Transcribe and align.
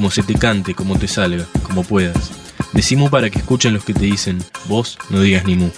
como 0.00 0.10
se 0.10 0.22
te 0.22 0.32
cante, 0.32 0.74
como 0.74 0.98
te 0.98 1.06
salga, 1.06 1.44
como 1.62 1.84
puedas. 1.84 2.30
Decimos 2.72 3.10
para 3.10 3.28
que 3.28 3.38
escuchen 3.38 3.74
los 3.74 3.84
que 3.84 3.92
te 3.92 4.06
dicen, 4.06 4.42
vos 4.64 4.98
no 5.10 5.20
digas 5.20 5.44
ni 5.44 5.56
mu. 5.56 5.68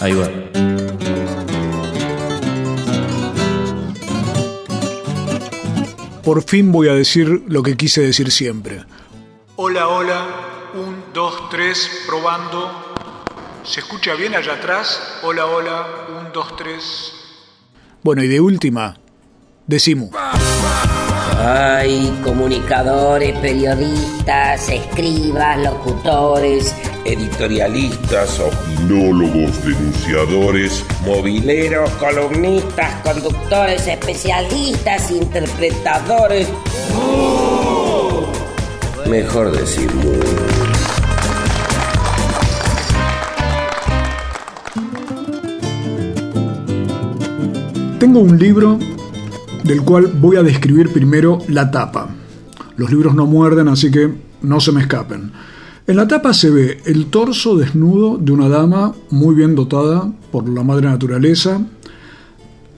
Ahí 0.00 0.14
va. 0.14 0.30
Por 6.24 6.42
fin 6.44 6.72
voy 6.72 6.88
a 6.88 6.94
decir 6.94 7.44
lo 7.46 7.62
que 7.62 7.76
quise 7.76 8.00
decir 8.00 8.30
siempre. 8.30 8.86
Hola, 9.56 9.88
hola. 9.88 10.26
Un, 10.72 11.12
dos, 11.12 11.50
tres, 11.50 11.90
probando. 12.06 12.94
¿Se 13.64 13.80
escucha 13.80 14.14
bien 14.14 14.34
allá 14.34 14.54
atrás? 14.54 15.18
Hola, 15.22 15.44
hola. 15.44 15.86
Un, 16.18 16.32
dos, 16.32 16.56
tres. 16.56 17.12
Bueno, 18.02 18.22
y 18.22 18.28
de 18.28 18.40
última, 18.40 18.96
decimos. 19.68 20.10
Hay 21.38 22.12
comunicadores, 22.24 23.38
periodistas, 23.38 24.68
escribas, 24.68 25.58
locutores, 25.58 26.74
editorialistas, 27.04 28.40
opinólogos, 28.40 29.64
denunciadores, 29.64 30.84
mobileros, 31.04 31.88
columnistas, 31.92 32.92
conductores, 33.02 33.86
especialistas, 33.86 35.10
interpretadores. 35.12 36.48
Mejor 39.06 39.52
decir. 39.52 39.88
Tengo 48.00 48.20
un 48.20 48.38
libro 48.38 48.78
del 49.68 49.82
cual 49.82 50.10
voy 50.20 50.36
a 50.36 50.42
describir 50.42 50.88
primero 50.88 51.38
la 51.46 51.70
tapa. 51.70 52.08
Los 52.76 52.90
libros 52.90 53.14
no 53.14 53.26
muerden, 53.26 53.68
así 53.68 53.90
que 53.90 54.12
no 54.40 54.60
se 54.60 54.72
me 54.72 54.80
escapen. 54.80 55.30
En 55.86 55.96
la 55.96 56.08
tapa 56.08 56.32
se 56.32 56.50
ve 56.50 56.80
el 56.86 57.06
torso 57.06 57.54
desnudo 57.54 58.16
de 58.18 58.32
una 58.32 58.48
dama 58.48 58.94
muy 59.10 59.34
bien 59.34 59.54
dotada 59.54 60.10
por 60.32 60.48
la 60.48 60.64
madre 60.64 60.88
naturaleza. 60.88 61.60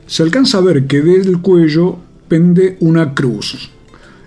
Se 0.06 0.22
alcanza 0.22 0.58
a 0.58 0.62
ver 0.62 0.86
que 0.86 1.00
del 1.00 1.40
cuello 1.40 1.96
pende 2.28 2.76
una 2.80 3.14
cruz 3.14 3.70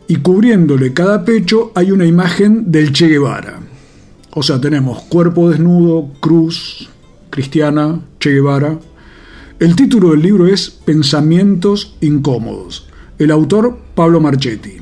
y 0.08 0.18
cubriéndole 0.18 0.94
cada 0.94 1.26
pecho 1.26 1.72
hay 1.76 1.92
una 1.92 2.06
imagen 2.06 2.72
del 2.72 2.94
Che 2.94 3.08
Guevara. 3.08 3.60
O 4.32 4.42
sea, 4.42 4.60
tenemos 4.60 5.02
cuerpo 5.04 5.50
desnudo, 5.50 6.12
cruz, 6.20 6.90
cristiana, 7.30 8.00
Che 8.20 8.32
Guevara, 8.32 8.80
el 9.64 9.78
título 9.78 10.12
del 10.12 10.22
libro 10.22 10.46
es 10.46 10.70
Pensamientos 10.70 11.96
incómodos. 12.02 12.86
El 13.18 13.32
autor 13.32 13.80
Pablo 13.96 14.20
Marchetti, 14.20 14.74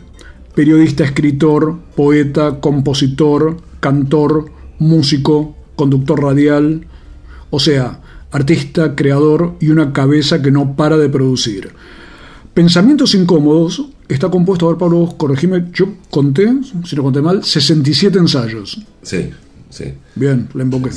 periodista, 0.56 1.04
escritor, 1.04 1.78
poeta, 1.96 2.60
compositor, 2.60 3.58
cantor, 3.80 4.52
músico, 4.80 5.56
conductor 5.76 6.24
radial, 6.24 6.88
o 7.52 7.60
sea, 7.60 8.02
artista, 8.32 8.96
creador 8.96 9.54
y 9.60 9.70
una 9.70 9.94
cabeza 9.94 10.42
que 10.42 10.50
no 10.50 10.76
para 10.76 10.98
de 10.98 11.10
producir. 11.10 11.74
Pensamientos 12.56 13.14
incómodos 13.14 13.86
está 14.08 14.32
compuesto, 14.32 14.66
a 14.66 14.70
ver 14.70 14.80
Pablo, 14.80 15.14
corregime, 15.16 15.70
yo 15.72 15.94
conté, 16.10 16.52
si 16.86 16.96
no 16.96 17.04
conté 17.04 17.22
mal, 17.22 17.44
67 17.44 18.18
ensayos. 18.18 18.82
Sí, 19.04 19.30
sí. 19.70 19.94
Bien, 20.16 20.50
la 20.56 20.64
invoqué. 20.64 20.90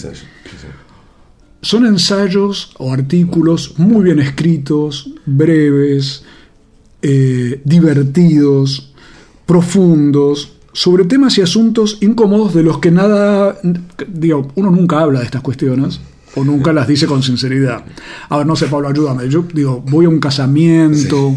Son 1.64 1.86
ensayos 1.86 2.74
o 2.76 2.92
artículos 2.92 3.78
muy 3.78 4.04
bien 4.04 4.18
escritos, 4.20 5.10
breves, 5.24 6.22
eh, 7.00 7.62
divertidos, 7.64 8.92
profundos, 9.46 10.52
sobre 10.74 11.06
temas 11.06 11.38
y 11.38 11.40
asuntos 11.40 11.96
incómodos 12.02 12.52
de 12.52 12.64
los 12.64 12.80
que 12.80 12.90
nada, 12.90 13.58
digo, 14.08 14.48
uno 14.56 14.70
nunca 14.70 14.98
habla 15.00 15.20
de 15.20 15.24
estas 15.24 15.40
cuestiones 15.40 16.00
o 16.36 16.44
nunca 16.44 16.70
las 16.74 16.86
dice 16.86 17.06
con 17.06 17.22
sinceridad. 17.22 17.82
A 18.28 18.36
ver, 18.36 18.46
no 18.46 18.56
sé, 18.56 18.66
Pablo, 18.66 18.88
ayúdame. 18.88 19.30
Yo 19.30 19.46
digo, 19.54 19.82
voy 19.88 20.04
a 20.04 20.10
un 20.10 20.20
casamiento 20.20 21.34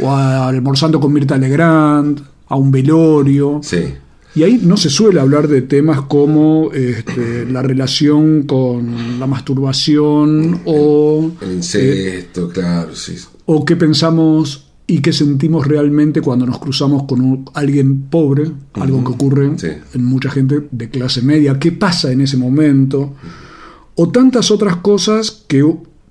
o 0.00 0.10
a, 0.10 0.48
almorzando 0.48 0.98
con 1.00 1.12
Mirta 1.12 1.36
Legrand, 1.36 2.18
a 2.48 2.56
un 2.56 2.70
velorio. 2.70 3.60
Sí. 3.62 3.92
Y 4.36 4.42
ahí 4.42 4.60
no 4.62 4.76
se 4.76 4.90
suele 4.90 5.18
hablar 5.18 5.48
de 5.48 5.62
temas 5.62 6.02
como 6.02 6.70
este, 6.74 7.46
la 7.46 7.62
relación 7.62 8.42
con 8.42 9.18
la 9.18 9.26
masturbación 9.26 10.60
o... 10.66 11.30
El 11.40 11.54
incesto, 11.54 12.50
claro, 12.50 12.94
sí. 12.94 13.16
O 13.46 13.64
qué 13.64 13.76
pensamos 13.76 14.66
y 14.86 14.98
qué 15.00 15.14
sentimos 15.14 15.66
realmente 15.66 16.20
cuando 16.20 16.44
nos 16.44 16.58
cruzamos 16.58 17.04
con 17.04 17.46
alguien 17.54 18.02
pobre, 18.02 18.50
algo 18.74 19.02
que 19.02 19.12
ocurre 19.12 19.50
en 19.94 20.04
mucha 20.04 20.28
gente 20.28 20.68
de 20.70 20.90
clase 20.90 21.22
media. 21.22 21.58
¿Qué 21.58 21.72
pasa 21.72 22.12
en 22.12 22.20
ese 22.20 22.36
momento? 22.36 23.14
O 23.94 24.10
tantas 24.10 24.50
otras 24.50 24.76
cosas 24.76 25.44
que 25.48 25.64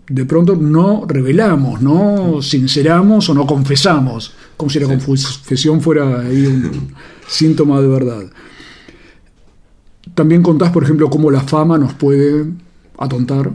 de 0.10 0.26
pronto 0.26 0.56
no 0.56 1.06
revelamos, 1.08 1.80
no 1.80 2.42
sinceramos 2.42 3.30
o 3.30 3.36
no 3.36 3.46
confesamos, 3.46 4.34
como 4.58 4.72
si 4.72 4.80
la 4.80 4.88
confesión 4.88 5.80
fuera 5.80 6.22
ahí 6.22 6.48
un 6.48 6.88
síntoma 7.28 7.82
de 7.82 7.88
verdad. 7.88 8.24
También 10.14 10.44
contás, 10.44 10.72
por 10.72 10.84
ejemplo, 10.84 11.10
cómo 11.10 11.32
la 11.32 11.42
fama 11.42 11.78
nos 11.78 11.94
puede 11.94 12.46
atontar, 12.98 13.52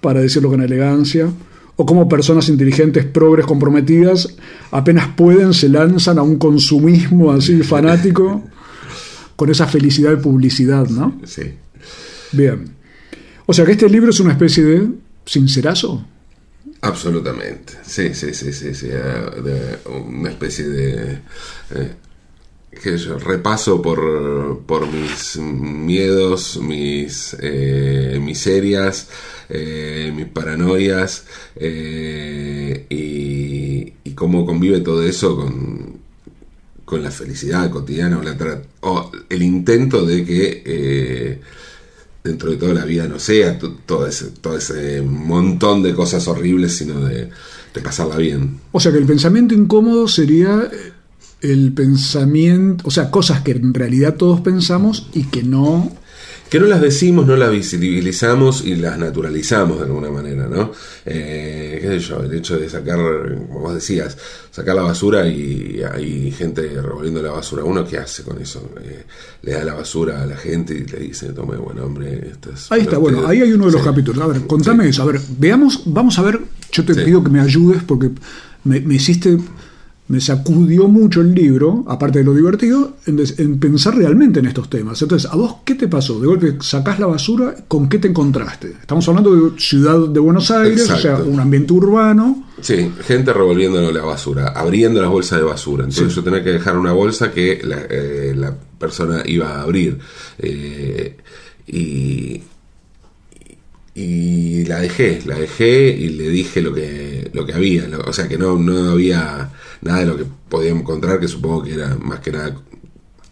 para 0.00 0.20
decirlo 0.20 0.48
con 0.48 0.62
elegancia, 0.62 1.30
o 1.76 1.86
cómo 1.86 2.08
personas 2.08 2.48
inteligentes, 2.48 3.04
progres, 3.04 3.46
comprometidas, 3.46 4.36
apenas 4.70 5.08
pueden, 5.16 5.54
se 5.54 5.68
lanzan 5.68 6.18
a 6.18 6.22
un 6.22 6.36
consumismo 6.36 7.32
así 7.32 7.62
fanático, 7.62 8.42
con 9.36 9.50
esa 9.50 9.66
felicidad 9.66 10.10
de 10.10 10.18
publicidad, 10.18 10.86
¿no? 10.88 11.18
Sí. 11.24 11.54
Bien. 12.32 12.74
O 13.46 13.52
sea 13.52 13.64
que 13.64 13.72
este 13.72 13.88
libro 13.88 14.10
es 14.10 14.20
una 14.20 14.32
especie 14.32 14.62
de 14.62 14.88
sincerazo. 15.24 16.04
Absolutamente, 16.82 17.74
sí, 17.82 18.14
sí, 18.14 18.32
sí, 18.32 18.52
sí, 18.52 18.74
sí. 18.74 18.88
Eh, 18.90 19.78
una 20.06 20.30
especie 20.30 20.68
de 20.68 21.12
eh, 21.74 21.92
que 22.70 22.96
yo 22.96 23.18
repaso 23.18 23.82
por, 23.82 24.60
por 24.66 24.86
mis 24.86 25.36
miedos, 25.36 26.58
mis 26.62 27.36
eh, 27.40 28.18
miserias, 28.22 29.08
mis 29.48 30.26
paranoias 30.26 31.24
y, 31.58 32.86
y, 32.88 34.14
cómo 34.14 34.46
convive 34.46 34.80
todo 34.80 35.02
eso 35.02 35.34
con, 35.34 35.98
con 36.84 37.02
la 37.02 37.10
felicidad 37.10 37.68
cotidiana 37.70 38.20
o, 38.20 38.88
o 38.88 39.10
el 39.28 39.42
intento 39.42 40.06
de 40.06 40.24
que 40.24 41.40
dentro 42.22 42.50
de 42.50 42.56
toda 42.56 42.74
la 42.74 42.84
vida 42.84 43.06
no 43.08 43.18
sea 43.18 43.58
todo 43.58 44.06
ese, 44.06 44.26
todo 44.40 44.56
ese 44.56 45.02
montón 45.02 45.82
de 45.82 45.94
cosas 45.94 46.28
horribles, 46.28 46.76
sino 46.76 47.00
de, 47.00 47.30
de 47.74 47.80
pasarla 47.80 48.16
bien. 48.16 48.60
O 48.72 48.80
sea 48.80 48.92
que 48.92 48.98
el 48.98 49.06
pensamiento 49.06 49.54
incómodo 49.54 50.06
sería 50.06 50.68
eh, 50.70 50.92
el 51.42 51.72
pensamiento, 51.72 52.84
o 52.86 52.90
sea, 52.90 53.10
cosas 53.10 53.40
que 53.42 53.52
en 53.52 53.74
realidad 53.74 54.14
todos 54.14 54.40
pensamos 54.40 55.08
y 55.12 55.24
que 55.24 55.42
no 55.42 55.92
que 56.50 56.58
no 56.58 56.66
las 56.66 56.80
decimos, 56.80 57.28
no 57.28 57.36
las 57.36 57.52
visibilizamos 57.52 58.64
y 58.64 58.74
las 58.74 58.98
naturalizamos 58.98 59.78
de 59.78 59.84
alguna 59.84 60.10
manera, 60.10 60.48
¿no? 60.48 60.72
Eh, 61.06 61.78
¿Qué 61.80 61.88
sé 61.90 62.00
yo? 62.00 62.24
El 62.24 62.34
hecho 62.34 62.58
de 62.58 62.68
sacar, 62.68 62.98
como 63.46 63.60
vos 63.60 63.74
decías, 63.74 64.18
sacar 64.50 64.74
la 64.74 64.82
basura 64.82 65.28
y 65.28 65.80
hay 65.80 66.32
gente 66.32 66.62
revolviendo 66.82 67.22
la 67.22 67.30
basura. 67.30 67.62
¿Uno 67.62 67.86
qué 67.86 67.98
hace 67.98 68.24
con 68.24 68.42
eso? 68.42 68.68
Eh, 68.82 69.04
le 69.42 69.52
da 69.52 69.64
la 69.64 69.74
basura 69.74 70.24
a 70.24 70.26
la 70.26 70.36
gente 70.36 70.74
y 70.74 70.90
le 70.90 70.98
dice, 70.98 71.32
tome, 71.32 71.56
buen 71.56 71.78
hombre, 71.78 72.30
esto 72.32 72.50
es... 72.50 72.72
Ahí 72.72 72.80
está, 72.80 72.98
bueno, 72.98 73.28
ahí 73.28 73.42
hay 73.42 73.52
uno 73.52 73.66
de 73.66 73.72
los 73.72 73.82
capítulos. 73.82 74.20
A 74.20 74.26
ver, 74.26 74.44
contame 74.48 74.88
eso. 74.88 75.02
A 75.04 75.06
ver, 75.06 75.20
veamos, 75.38 75.82
vamos 75.86 76.18
a 76.18 76.22
ver, 76.22 76.40
yo 76.72 76.84
te 76.84 76.96
pido 76.96 77.22
que 77.22 77.30
me 77.30 77.40
ayudes 77.40 77.84
porque 77.84 78.10
me, 78.64 78.78
hiciste 78.92 79.38
me 80.10 80.20
sacudió 80.20 80.88
mucho 80.88 81.20
el 81.20 81.32
libro, 81.32 81.84
aparte 81.86 82.18
de 82.18 82.24
lo 82.24 82.34
divertido, 82.34 82.96
en, 83.06 83.14
des- 83.16 83.38
en 83.38 83.60
pensar 83.60 83.94
realmente 83.96 84.40
en 84.40 84.46
estos 84.46 84.68
temas. 84.68 85.00
Entonces, 85.00 85.30
¿a 85.30 85.36
vos 85.36 85.58
qué 85.64 85.76
te 85.76 85.86
pasó? 85.86 86.18
De 86.18 86.26
golpe 86.26 86.56
sacás 86.60 86.98
la 86.98 87.06
basura, 87.06 87.54
¿con 87.68 87.88
qué 87.88 87.98
te 88.00 88.08
encontraste? 88.08 88.72
Estamos 88.80 89.06
hablando 89.08 89.34
de 89.36 89.60
ciudad 89.60 90.08
de 90.08 90.18
Buenos 90.18 90.50
Aires, 90.50 90.90
o 90.90 90.96
sea, 90.98 91.16
un 91.18 91.38
ambiente 91.38 91.72
urbano. 91.72 92.42
Sí, 92.60 92.90
gente 93.06 93.32
revolviendo 93.32 93.90
la 93.92 94.02
basura, 94.04 94.48
abriendo 94.48 95.00
las 95.00 95.10
bolsas 95.10 95.38
de 95.38 95.44
basura. 95.44 95.84
Entonces 95.84 96.12
yo 96.12 96.24
tenía 96.24 96.42
que 96.42 96.50
dejar 96.50 96.76
una 96.76 96.92
bolsa 96.92 97.30
que 97.30 97.60
la, 97.62 97.78
eh, 97.88 98.34
la 98.36 98.52
persona 98.78 99.22
iba 99.26 99.48
a 99.58 99.62
abrir. 99.62 99.96
Eh, 100.38 101.16
y, 101.68 102.42
y 104.02 104.64
la 104.64 104.80
dejé, 104.80 105.20
la 105.26 105.36
dejé 105.38 105.88
y 105.90 106.08
le 106.10 106.28
dije 106.28 106.60
lo 106.62 106.72
que, 106.74 107.30
lo 107.32 107.44
que 107.46 107.52
había. 107.54 107.86
lo- 107.88 108.00
o 108.00 108.12
sea 108.12 108.28
que 108.28 108.38
no, 108.38 108.56
no 108.58 108.90
había 108.92 109.50
nada 109.82 110.00
de 110.00 110.06
lo 110.06 110.16
que 110.16 110.24
podía 110.48 110.70
encontrar, 110.70 111.20
que 111.20 111.28
supongo 111.28 111.62
que 111.64 111.74
era 111.74 111.96
más 111.96 112.20
que 112.20 112.32
nada 112.32 112.54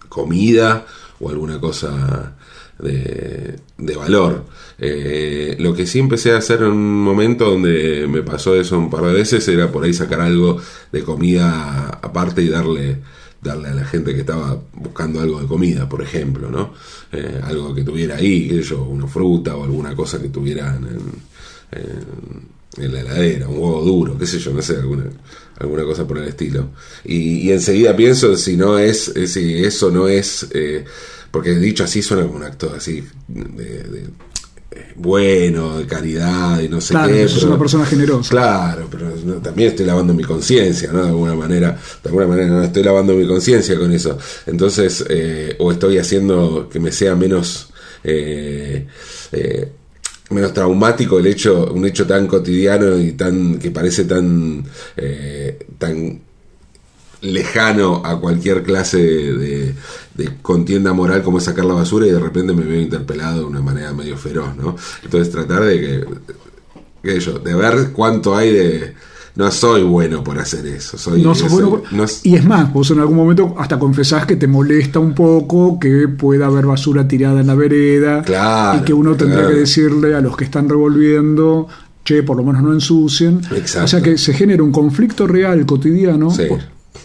comida 0.08 0.86
o 1.20 1.30
alguna 1.30 1.60
cosa 1.60 2.36
de, 2.78 3.56
de 3.76 3.96
valor. 3.96 4.44
Eh, 4.78 5.56
lo 5.58 5.74
que 5.74 5.86
sí 5.86 5.98
empecé 5.98 6.32
a 6.32 6.38
hacer 6.38 6.60
en 6.62 6.68
un 6.72 7.02
momento 7.02 7.50
donde 7.50 8.06
me 8.08 8.22
pasó 8.22 8.54
eso 8.54 8.78
un 8.78 8.90
par 8.90 9.04
de 9.04 9.12
veces 9.12 9.46
era 9.48 9.70
por 9.72 9.84
ahí 9.84 9.92
sacar 9.92 10.20
algo 10.20 10.60
de 10.92 11.02
comida 11.02 11.88
aparte 12.02 12.42
y 12.42 12.48
darle 12.48 12.98
darle 13.40 13.68
a 13.68 13.74
la 13.74 13.84
gente 13.84 14.14
que 14.14 14.20
estaba 14.20 14.60
buscando 14.74 15.20
algo 15.20 15.40
de 15.40 15.46
comida, 15.46 15.88
por 15.88 16.02
ejemplo, 16.02 16.50
¿no? 16.50 16.74
Eh, 17.12 17.40
algo 17.42 17.74
que 17.74 17.84
tuviera 17.84 18.16
ahí, 18.16 18.48
qué 18.48 18.62
yo, 18.62 18.82
una 18.82 19.06
fruta 19.06 19.56
o 19.56 19.64
alguna 19.64 19.94
cosa 19.94 20.20
que 20.20 20.28
tuvieran 20.28 20.86
en, 20.86 22.58
la 22.92 23.00
heladera, 23.00 23.48
un 23.48 23.58
huevo 23.58 23.82
duro, 23.82 24.18
qué 24.18 24.26
sé 24.26 24.38
yo, 24.38 24.52
no 24.52 24.62
sé, 24.62 24.76
alguna, 24.76 25.04
alguna 25.58 25.84
cosa 25.84 26.06
por 26.06 26.18
el 26.18 26.28
estilo. 26.28 26.70
Y, 27.04 27.48
y 27.48 27.52
enseguida 27.52 27.96
pienso 27.96 28.36
si 28.36 28.56
no 28.56 28.78
es, 28.78 29.08
eh, 29.08 29.26
si 29.26 29.62
eso 29.64 29.90
no 29.90 30.08
es, 30.08 30.46
eh, 30.52 30.84
porque 31.30 31.54
dicho 31.54 31.84
así 31.84 32.02
suena 32.02 32.24
como 32.24 32.36
un 32.36 32.44
acto 32.44 32.72
así 32.74 33.04
de, 33.28 34.06
bueno, 34.96 35.78
de 35.78 35.86
caridad 35.86 36.60
y 36.60 36.68
no 36.68 36.80
sé 36.80 36.92
Claro, 36.94 37.12
qué. 37.12 37.26
pero- 37.34 37.46
una 37.48 37.58
persona 37.58 37.86
generosa. 37.86 38.30
Claro, 38.30 38.86
pero 38.90 39.10
no, 39.24 39.34
también 39.34 39.70
estoy 39.70 39.86
lavando 39.86 40.12
mi 40.14 40.24
conciencia, 40.24 40.92
¿no? 40.92 41.02
De 41.02 41.08
alguna 41.08 41.34
manera, 41.34 41.70
de 42.02 42.08
alguna 42.08 42.26
manera 42.26 42.48
no 42.48 42.62
estoy 42.62 42.82
lavando 42.82 43.14
mi 43.14 43.26
conciencia 43.26 43.78
con 43.78 43.92
eso. 43.92 44.18
Entonces, 44.46 45.04
eh, 45.08 45.56
o 45.58 45.72
estoy 45.72 45.98
haciendo 45.98 46.68
que 46.68 46.80
me 46.80 46.92
sea 46.92 47.14
menos, 47.14 47.70
eh, 48.04 48.86
eh, 49.32 49.72
menos 50.30 50.52
traumático 50.52 51.18
el 51.18 51.26
hecho, 51.26 51.72
un 51.72 51.86
hecho 51.86 52.06
tan 52.06 52.26
cotidiano 52.26 52.98
y 52.98 53.12
tan, 53.12 53.58
que 53.58 53.70
parece 53.70 54.04
tan, 54.04 54.64
eh, 54.96 55.58
tan 55.78 56.20
lejano 57.20 58.02
a 58.04 58.20
cualquier 58.20 58.62
clase 58.62 58.98
de, 58.98 59.74
de 60.14 60.30
contienda 60.42 60.92
moral 60.92 61.22
como 61.22 61.38
es 61.38 61.44
sacar 61.44 61.64
la 61.64 61.74
basura 61.74 62.06
y 62.06 62.10
de 62.10 62.20
repente 62.20 62.52
me 62.52 62.62
veo 62.64 62.80
interpelado 62.80 63.40
de 63.40 63.44
una 63.44 63.60
manera 63.60 63.92
medio 63.92 64.16
feroz, 64.16 64.56
¿no? 64.56 64.76
Entonces 65.02 65.30
tratar 65.32 65.64
de 65.64 65.80
que, 67.02 67.14
sé 67.14 67.20
yo, 67.20 67.38
de 67.38 67.54
ver 67.54 67.90
cuánto 67.92 68.36
hay 68.36 68.52
de... 68.52 68.94
No 69.34 69.52
soy 69.52 69.84
bueno 69.84 70.24
por 70.24 70.36
hacer 70.40 70.66
eso. 70.66 70.98
Soy, 70.98 71.22
No 71.22 71.32
sos 71.32 71.52
soy- 71.52 71.62
bueno- 71.62 71.82
no 71.92 72.04
y 72.24 72.34
es 72.34 72.44
más, 72.44 72.72
vos 72.72 72.90
en 72.90 72.98
algún 72.98 73.16
momento 73.18 73.54
hasta 73.56 73.78
confesás 73.78 74.26
que 74.26 74.34
te 74.34 74.48
molesta 74.48 74.98
un 74.98 75.14
poco 75.14 75.78
que 75.78 76.08
pueda 76.08 76.46
haber 76.46 76.66
basura 76.66 77.06
tirada 77.06 77.40
en 77.40 77.46
la 77.46 77.54
vereda 77.54 78.22
Claro, 78.22 78.80
y 78.80 78.84
que 78.84 78.92
uno 78.92 79.14
tendría 79.16 79.42
claro. 79.42 79.54
que 79.54 79.60
decirle 79.60 80.16
a 80.16 80.20
los 80.20 80.36
que 80.36 80.42
están 80.42 80.68
revolviendo, 80.68 81.68
che, 82.04 82.24
por 82.24 82.36
lo 82.36 82.42
menos 82.42 82.62
no 82.64 82.72
ensucien. 82.72 83.40
Exacto. 83.54 83.84
O 83.84 83.88
sea 83.88 84.00
que 84.02 84.18
se 84.18 84.32
genera 84.32 84.60
un 84.64 84.72
conflicto 84.72 85.24
real, 85.28 85.64
cotidiano, 85.66 86.32
Sí. 86.32 86.42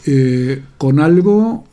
Eh, 0.05 0.61
con 0.77 0.99
algo 0.99 1.65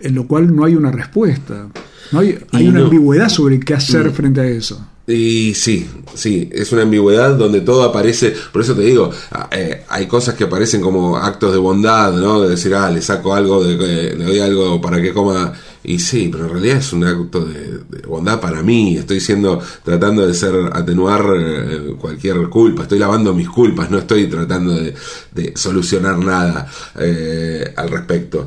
en 0.00 0.14
lo 0.14 0.26
cual 0.26 0.54
no 0.54 0.64
hay 0.64 0.74
una 0.76 0.90
respuesta. 0.92 1.66
No 2.12 2.18
hay, 2.20 2.38
hay 2.52 2.68
una 2.68 2.78
no- 2.80 2.84
ambigüedad 2.86 3.28
sobre 3.28 3.58
qué 3.60 3.74
hacer 3.74 4.08
Mm. 4.10 4.12
frente 4.12 4.40
a 4.40 4.46
eso. 4.46 4.87
Y 5.10 5.54
sí, 5.54 5.88
sí, 6.12 6.50
es 6.52 6.70
una 6.70 6.82
ambigüedad 6.82 7.34
donde 7.34 7.62
todo 7.62 7.82
aparece, 7.82 8.34
por 8.52 8.60
eso 8.60 8.74
te 8.74 8.82
digo, 8.82 9.10
ah, 9.30 9.48
eh, 9.50 9.82
hay 9.88 10.06
cosas 10.06 10.34
que 10.34 10.44
aparecen 10.44 10.82
como 10.82 11.16
actos 11.16 11.50
de 11.50 11.56
bondad, 11.58 12.12
¿no? 12.12 12.42
De 12.42 12.50
decir, 12.50 12.74
ah, 12.74 12.90
le 12.90 13.00
saco 13.00 13.32
algo, 13.32 13.64
de, 13.64 13.72
eh, 13.72 14.14
le 14.14 14.24
doy 14.26 14.38
algo 14.40 14.78
para 14.82 15.00
que 15.00 15.14
coma, 15.14 15.54
y 15.82 15.98
sí, 15.98 16.28
pero 16.30 16.44
en 16.44 16.50
realidad 16.50 16.76
es 16.76 16.92
un 16.92 17.04
acto 17.04 17.42
de, 17.42 17.78
de 17.88 18.06
bondad 18.06 18.38
para 18.38 18.62
mí, 18.62 18.98
estoy 18.98 19.18
siendo, 19.20 19.58
tratando 19.82 20.26
de 20.26 20.34
ser, 20.34 20.54
atenuar 20.74 21.24
eh, 21.34 21.94
cualquier 21.98 22.46
culpa, 22.50 22.82
estoy 22.82 22.98
lavando 22.98 23.32
mis 23.32 23.48
culpas, 23.48 23.90
no 23.90 23.96
estoy 23.96 24.26
tratando 24.26 24.74
de, 24.74 24.94
de 25.32 25.56
solucionar 25.56 26.18
nada 26.18 26.70
eh, 26.98 27.72
al 27.74 27.88
respecto. 27.88 28.46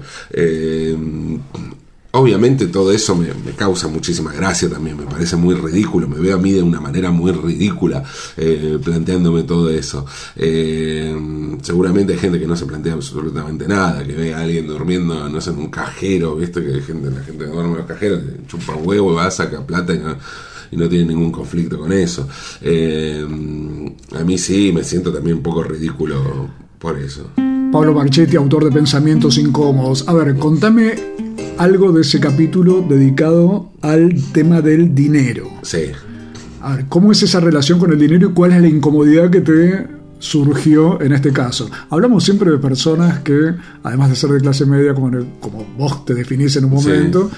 Obviamente 2.21 2.67
todo 2.67 2.91
eso 2.91 3.15
me, 3.15 3.29
causa 3.55 3.87
muchísima 3.87 4.31
gracia 4.31 4.69
también, 4.69 4.95
me 4.95 5.05
parece 5.05 5.35
muy 5.35 5.55
ridículo, 5.55 6.07
me 6.07 6.19
veo 6.19 6.35
a 6.35 6.39
mí 6.39 6.51
de 6.51 6.61
una 6.61 6.79
manera 6.79 7.09
muy 7.09 7.31
ridícula 7.31 8.03
eh, 8.37 8.77
planteándome 8.83 9.41
todo 9.41 9.71
eso. 9.71 10.05
Eh, 10.35 11.15
seguramente 11.63 12.13
hay 12.13 12.19
gente 12.19 12.39
que 12.39 12.45
no 12.45 12.55
se 12.55 12.67
plantea 12.67 12.93
absolutamente 12.93 13.67
nada, 13.67 14.05
que 14.05 14.13
ve 14.13 14.35
a 14.35 14.41
alguien 14.41 14.67
durmiendo, 14.67 15.27
no 15.29 15.41
sé, 15.41 15.49
en 15.49 15.57
un 15.57 15.69
cajero, 15.71 16.35
viste 16.35 16.63
que 16.63 16.75
hay 16.75 16.81
gente, 16.81 17.09
la 17.09 17.23
gente 17.23 17.43
que 17.43 17.49
duerme 17.49 17.71
en 17.71 17.77
los 17.77 17.87
cajeros, 17.87 18.19
chupa 18.47 18.75
un 18.75 18.87
huevo 18.87 19.15
va, 19.15 19.31
saca 19.31 19.65
plata 19.65 19.95
y 19.95 19.97
no, 19.97 20.15
y 20.69 20.77
no 20.77 20.87
tiene 20.87 21.05
ningún 21.05 21.31
conflicto 21.31 21.79
con 21.79 21.91
eso. 21.91 22.29
Eh, 22.61 23.25
a 24.11 24.23
mí 24.23 24.37
sí, 24.37 24.71
me 24.71 24.83
siento 24.83 25.11
también 25.11 25.37
un 25.37 25.43
poco 25.43 25.63
ridículo 25.63 26.51
por 26.77 26.99
eso. 26.99 27.31
Pablo 27.71 27.95
Marchetti, 27.95 28.35
autor 28.35 28.65
de 28.65 28.71
Pensamientos 28.71 29.39
Incómodos. 29.39 30.07
A 30.07 30.13
ver, 30.13 30.35
contame 30.35 30.93
algo 31.57 31.91
de 31.91 32.01
ese 32.01 32.19
capítulo 32.19 32.85
dedicado 32.87 33.69
al 33.81 34.15
tema 34.33 34.61
del 34.61 34.95
dinero. 34.95 35.49
Sí. 35.61 35.91
A 36.61 36.75
ver, 36.75 36.85
¿cómo 36.89 37.11
es 37.11 37.21
esa 37.23 37.39
relación 37.39 37.79
con 37.79 37.91
el 37.91 37.99
dinero 37.99 38.29
y 38.29 38.33
cuál 38.33 38.51
es 38.53 38.61
la 38.61 38.67
incomodidad 38.67 39.29
que 39.29 39.41
te 39.41 39.87
surgió 40.19 41.01
en 41.01 41.13
este 41.13 41.31
caso? 41.31 41.69
Hablamos 41.89 42.23
siempre 42.23 42.51
de 42.51 42.57
personas 42.57 43.19
que, 43.19 43.53
además 43.83 44.09
de 44.09 44.15
ser 44.15 44.29
de 44.31 44.39
clase 44.39 44.65
media, 44.65 44.93
como, 44.93 45.09
el- 45.09 45.27
como 45.39 45.65
vos 45.77 46.05
te 46.05 46.13
definís 46.13 46.55
en 46.55 46.65
un 46.65 46.79
Sí. 46.79 46.87
momento, 46.87 47.29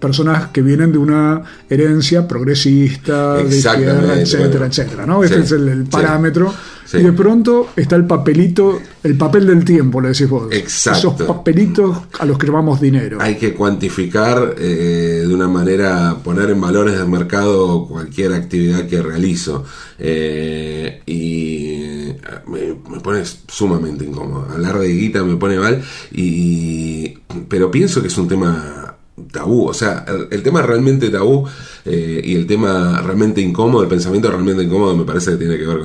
personas 0.00 0.48
que 0.48 0.62
vienen 0.62 0.92
de 0.92 0.98
una 0.98 1.42
herencia 1.68 2.26
progresista, 2.28 3.34
de 3.38 3.56
izquierda, 3.56 4.20
etcétera, 4.20 4.48
bueno. 4.50 4.66
etcétera, 4.66 5.06
¿no? 5.06 5.24
Este 5.24 5.36
Sí, 5.38 5.42
es 5.42 5.52
el, 5.52 5.68
el 5.68 5.82
sí. 5.84 5.88
parámetro. 5.90 6.50
Sí. 6.50 6.56
Y 6.92 7.02
de 7.02 7.12
pronto 7.12 7.68
está 7.76 7.96
el 7.96 8.06
papelito, 8.06 8.80
el 9.02 9.16
papel 9.16 9.46
del 9.46 9.64
tiempo, 9.64 10.00
le 10.00 10.08
decís 10.08 10.28
vos. 10.28 10.48
Exacto. 10.50 10.98
Esos 10.98 11.22
papelitos 11.26 11.96
a 12.18 12.24
los 12.24 12.38
que 12.38 12.46
llamamos 12.46 12.80
dinero. 12.80 13.18
Hay 13.20 13.36
que 13.36 13.52
cuantificar 13.54 14.54
eh, 14.58 15.24
de 15.26 15.34
una 15.34 15.48
manera, 15.48 16.16
poner 16.22 16.50
en 16.50 16.60
valores 16.60 16.98
del 16.98 17.08
mercado 17.08 17.86
cualquier 17.86 18.32
actividad 18.32 18.86
que 18.86 19.02
realizo. 19.02 19.64
Eh, 19.98 21.02
y 21.06 22.12
me, 22.46 22.74
me 22.90 23.00
pone 23.00 23.22
sumamente 23.48 24.04
incómodo. 24.04 24.48
Hablar 24.50 24.78
de 24.78 24.88
guita 24.88 25.22
me 25.24 25.36
pone 25.36 25.58
mal, 25.58 25.82
y, 26.12 27.18
pero 27.48 27.70
pienso 27.70 28.00
que 28.00 28.08
es 28.08 28.18
un 28.18 28.28
tema 28.28 28.97
tabú, 29.30 29.66
o 29.68 29.74
sea, 29.74 30.04
el, 30.30 30.42
tema 30.42 30.62
realmente 30.62 31.10
tabú 31.10 31.46
eh, 31.84 32.20
y 32.24 32.34
el 32.34 32.46
tema 32.46 33.00
realmente 33.02 33.40
incómodo, 33.40 33.82
el 33.82 33.88
pensamiento 33.88 34.30
realmente 34.30 34.62
incómodo 34.62 34.96
me 34.96 35.04
parece 35.04 35.32
que 35.32 35.36
tiene 35.36 35.58
que 35.58 35.66
ver 35.66 35.78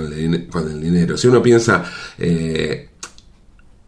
con 0.50 0.72
el, 0.72 0.82
dinero. 0.82 1.18
Si 1.18 1.28
uno 1.28 1.42
piensa... 1.42 1.84
eh, 2.18 2.90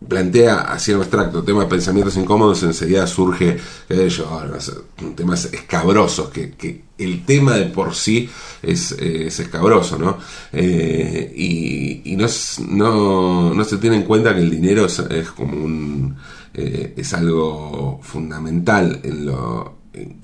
plantea 0.08 0.62
así 0.62 0.92
en 0.92 0.98
abstracto 0.98 1.44
temas 1.44 1.66
pensamientos 1.66 2.16
incómodos, 2.18 2.62
enseguida 2.64 3.08
surge 3.08 3.58
sé 3.88 4.10
yo, 4.10 4.44
no 4.46 4.60
sé, 4.60 4.74
temas 5.16 5.46
escabrosos, 5.46 6.30
que, 6.30 6.84
el 6.98 7.26
tema 7.26 7.56
de 7.56 7.66
por 7.66 7.94
sí 7.94 8.30
es, 8.62 8.94
eh, 8.94 9.28
es 9.28 9.40
escabroso, 9.40 9.98
¿no? 9.98 10.18
Eh, 10.54 11.34
y 11.36 11.86
y 12.06 12.16
no, 12.16 12.28
no, 12.70 13.54
no 13.54 13.64
se 13.66 13.78
tiene 13.78 13.98
en 13.98 14.04
cuenta 14.04 14.34
que 14.34 14.42
el 14.42 14.50
dinero 14.50 14.86
es 14.86 15.30
como 15.36 15.66
un... 15.66 16.16
eh, 16.56 16.94
es 16.98 17.14
algo 17.14 18.00
fundamental 18.04 19.00
en 19.04 19.26
lo... 19.26 19.78
en, 19.94 20.18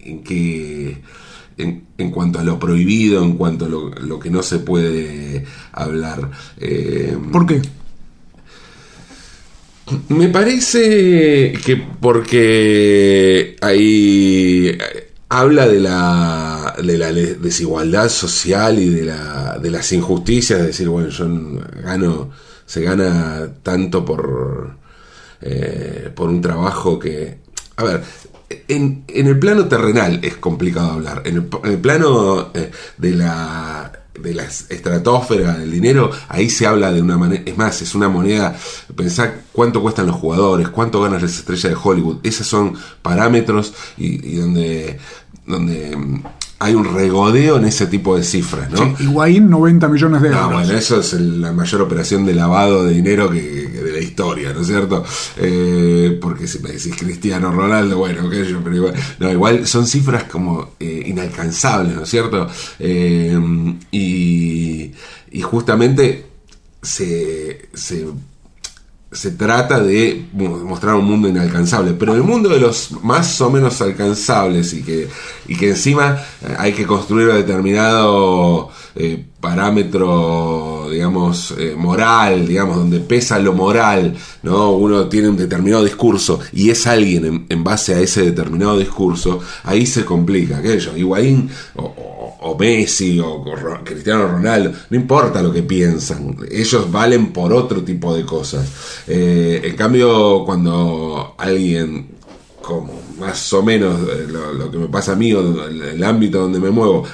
en 0.00 0.22
que 0.22 0.96
en, 1.58 1.86
en 1.96 2.10
cuanto 2.10 2.38
a 2.38 2.44
lo 2.44 2.58
prohibido, 2.58 3.22
en 3.24 3.36
cuanto 3.36 3.64
a 3.64 3.68
lo, 3.68 3.90
lo 3.90 4.18
que 4.18 4.30
no 4.30 4.42
se 4.42 4.58
puede 4.58 5.44
hablar. 5.72 6.30
Eh, 6.58 7.16
¿Por 7.32 7.46
qué? 7.46 7.62
me 10.08 10.28
parece 10.28 11.52
que 11.64 11.76
porque 12.00 13.56
ahí 13.60 14.76
habla 15.28 15.68
de 15.68 15.80
la, 15.80 16.74
de 16.82 16.98
la 16.98 17.12
desigualdad 17.12 18.08
social 18.08 18.78
y 18.80 18.90
de, 18.90 19.04
la, 19.04 19.58
de 19.58 19.70
las 19.70 19.92
injusticias, 19.92 20.60
es 20.60 20.66
decir, 20.66 20.88
bueno, 20.88 21.08
yo 21.08 21.28
gano, 21.84 22.30
se 22.64 22.82
gana 22.82 23.48
tanto 23.62 24.04
por, 24.04 24.76
eh, 25.40 26.10
por 26.14 26.28
un 26.28 26.40
trabajo 26.40 26.98
que... 26.98 27.38
A 27.76 27.84
ver, 27.84 28.02
en, 28.68 29.04
en 29.08 29.26
el 29.26 29.38
plano 29.38 29.66
terrenal 29.66 30.20
es 30.22 30.36
complicado 30.36 30.92
hablar, 30.92 31.22
en 31.24 31.48
el, 31.64 31.78
plano 31.78 32.50
eh, 32.54 32.70
de 32.96 33.10
la 33.12 33.92
de 34.20 34.32
la 34.32 34.44
estratosfera 34.44 35.58
del 35.58 35.70
dinero, 35.70 36.10
ahí 36.28 36.48
se 36.48 36.66
habla 36.66 36.90
de 36.90 37.02
una 37.02 37.18
manera, 37.18 37.42
es 37.44 37.56
más, 37.58 37.82
es 37.82 37.94
una 37.94 38.08
moneda, 38.08 38.56
pensá 38.94 39.42
cuánto 39.52 39.82
cuestan 39.82 40.06
los 40.06 40.16
jugadores, 40.16 40.70
cuánto 40.70 41.02
ganan 41.02 41.20
las 41.20 41.38
estrellas 41.38 41.72
de 41.72 41.78
Hollywood, 41.82 42.18
esos 42.22 42.46
son 42.46 42.74
parámetros 43.02 43.74
y, 43.98 44.26
y 44.26 44.36
donde, 44.36 44.98
donde 45.44 46.22
hay 46.58 46.74
un 46.74 46.84
regodeo 46.94 47.58
en 47.58 47.66
ese 47.66 47.86
tipo 47.86 48.16
de 48.16 48.24
cifras, 48.24 48.70
¿no? 48.70 48.78
Sí, 48.78 49.04
Higuaín, 49.04 49.50
90 49.50 49.88
millones 49.88 50.22
de 50.22 50.28
euros. 50.28 50.42
No, 50.42 50.52
bueno, 50.54 50.72
eso 50.72 51.00
es 51.00 51.12
el- 51.12 51.40
la 51.42 51.52
mayor 51.52 51.82
operación 51.82 52.24
de 52.24 52.34
lavado 52.34 52.84
de 52.84 52.94
dinero 52.94 53.28
que, 53.30 53.40
que 53.40 53.82
de 53.82 53.92
la 53.92 53.98
historia, 53.98 54.52
¿no 54.54 54.62
es 54.62 54.66
cierto? 54.66 55.04
Eh, 55.36 56.18
porque 56.20 56.46
si 56.46 56.60
me 56.60 56.70
decís 56.70 56.94
Cristiano 56.98 57.50
Ronaldo, 57.52 57.98
bueno, 57.98 58.30
qué 58.30 58.44
sé 58.44 58.52
yo, 58.52 58.60
pero 58.64 58.74
igual, 58.76 58.94
no, 59.18 59.30
igual 59.30 59.66
son 59.66 59.86
cifras 59.86 60.24
como 60.24 60.70
eh, 60.80 61.02
inalcanzables, 61.06 61.94
¿no 61.94 62.02
es 62.04 62.08
cierto? 62.08 62.48
Eh, 62.78 63.38
y, 63.90 64.92
y 65.32 65.40
justamente 65.42 66.24
se, 66.82 67.68
se 67.74 68.06
se 69.16 69.30
trata 69.32 69.80
de 69.80 70.26
mo- 70.32 70.58
mostrar 70.58 70.94
un 70.94 71.06
mundo 71.06 71.28
inalcanzable, 71.28 71.94
pero 71.94 72.14
el 72.14 72.22
mundo 72.22 72.48
de 72.50 72.60
los 72.60 72.92
más 73.02 73.40
o 73.40 73.50
menos 73.50 73.80
alcanzables 73.80 74.72
y 74.74 74.82
que, 74.82 75.08
y 75.48 75.56
que 75.56 75.70
encima 75.70 76.18
eh, 76.42 76.54
hay 76.58 76.72
que 76.72 76.86
construir 76.86 77.32
determinado 77.32 78.70
eh, 78.96 79.24
parámetro, 79.40 80.88
digamos, 80.90 81.54
eh, 81.58 81.74
moral, 81.76 82.46
digamos, 82.46 82.76
donde 82.76 83.00
pesa 83.00 83.38
lo 83.38 83.52
moral, 83.52 84.14
¿no? 84.42 84.72
Uno 84.72 85.08
tiene 85.08 85.28
un 85.28 85.36
determinado 85.36 85.84
discurso 85.84 86.40
y 86.52 86.70
es 86.70 86.86
alguien 86.86 87.46
en, 87.48 87.64
base 87.64 87.94
a 87.94 88.00
ese 88.00 88.22
determinado 88.22 88.78
discurso, 88.78 89.40
ahí 89.64 89.86
se 89.86 90.04
complica, 90.04 90.60
sé 90.62 90.78
yo, 90.80 90.96
Higuaín 90.96 91.48
o, 91.76 91.82
o- 91.82 92.56
Messi 92.58 93.20
o 93.20 93.44
Cristiano 93.84 94.28
Ronaldo, 94.28 94.70
no 94.90 94.96
importa 94.96 95.42
lo 95.42 95.52
que 95.52 95.62
piensan, 95.62 96.36
ellos 96.50 96.90
valen 96.90 97.32
por 97.32 97.52
otro 97.52 97.82
tipo 97.82 98.14
de 98.14 98.24
cosas. 98.24 98.66
Eh, 99.08 99.60
en 99.64 99.76
cambio, 99.76 100.42
cuando 100.44 101.34
alguien 101.38 102.08
como 102.62 103.00
más 103.20 103.52
o 103.52 103.62
menos 103.62 104.00
eh, 104.08 104.26
lo, 104.28 104.70
que 104.70 104.78
me 104.78 104.88
pasa 104.88 105.12
a 105.12 105.16
mí 105.16 105.32
o 105.32 105.66
el, 105.66 105.82
el 105.82 106.04
ámbito 106.04 106.40
donde 106.40 106.58
me 106.60 106.70
muevo, 106.70 107.04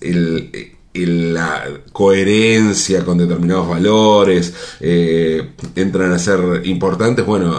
el- 0.00 0.50
la 0.94 1.64
coherencia 1.92 3.04
con 3.04 3.18
determinados 3.18 3.68
valores 3.68 4.54
eh, 4.80 5.52
entran 5.74 6.12
a 6.12 6.18
ser 6.18 6.62
importantes, 6.64 7.24
bueno, 7.24 7.56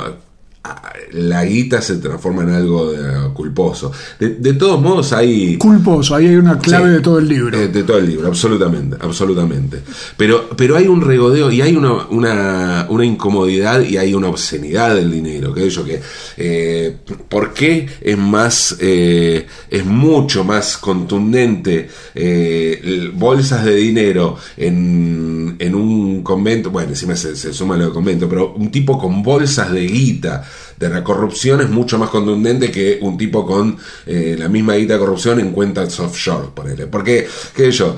la 1.12 1.44
guita 1.44 1.82
se 1.82 1.98
transforma 1.98 2.44
en 2.44 2.50
algo 2.52 2.92
de- 2.92 3.34
culposo. 3.34 3.92
De, 4.20 4.30
de 4.36 4.54
todos 4.54 4.82
modos 4.82 5.12
hay... 5.12 5.58
Culposo, 5.58 6.16
ahí 6.16 6.28
hay 6.28 6.36
una 6.38 6.58
clave 6.58 6.88
Sí. 6.90 6.94
de 6.96 7.00
todo 7.02 7.20
el 7.20 7.28
libro. 7.28 7.58
Eh, 7.58 7.68
de 7.68 7.84
todo 7.84 7.98
el 7.98 8.08
libro, 8.08 8.28
absolutamente, 8.28 8.96
absolutamente. 9.00 9.80
Pero, 10.16 10.50
pero 10.56 10.78
hay 10.78 10.88
un 10.88 11.02
regodeo 11.02 11.52
y 11.52 11.62
hay 11.62 11.76
una, 11.76 12.06
una, 12.08 12.88
una 12.90 13.06
incomodidad 13.06 13.82
y 13.82 13.98
hay 13.98 14.14
una 14.14 14.30
obscenidad 14.30 14.96
del 14.96 15.12
dinero. 15.12 15.54
Que 15.54 15.70
yo 15.70 15.84
que, 15.84 16.00
eh, 16.38 16.98
¿por 17.28 17.54
qué 17.54 17.88
es 18.02 18.18
más, 18.18 18.78
eh, 18.80 19.46
es 19.70 19.86
mucho 19.86 20.44
más 20.46 20.78
contundente 20.78 21.90
eh, 22.16 23.12
bolsas 23.14 23.66
de 23.66 23.76
dinero 23.76 24.38
en, 24.58 25.56
en 25.60 25.76
un 25.76 26.24
convento? 26.24 26.70
Bueno, 26.72 26.90
encima 26.90 27.16
se, 27.18 27.36
se 27.36 27.54
suma 27.54 27.76
lo 27.78 27.88
de 27.88 27.92
convento, 27.92 28.30
pero 28.30 28.54
un 28.54 28.72
tipo 28.72 28.98
con 28.98 29.22
bolsas 29.22 29.72
de 29.72 29.86
guita 29.86 30.44
de 30.78 30.90
la 30.90 31.04
corrupción 31.04 31.62
es 31.62 31.70
mucho 31.70 31.98
más 31.98 32.10
contundente 32.10 32.72
que 32.72 32.98
un 33.02 33.18
tipo 33.18 33.46
con 33.46 33.78
eh, 34.06 34.36
la 34.38 34.50
misma 34.50 34.76
guita 34.76 34.94
de 34.94 35.00
corrupción 35.00 35.40
en 35.40 35.52
cuentas 35.52 36.00
offshore, 36.00 36.48
ponele. 36.54 36.88
Porque, 36.88 37.28
qué 37.56 37.66
sé 37.66 37.72
yo, 37.72 37.98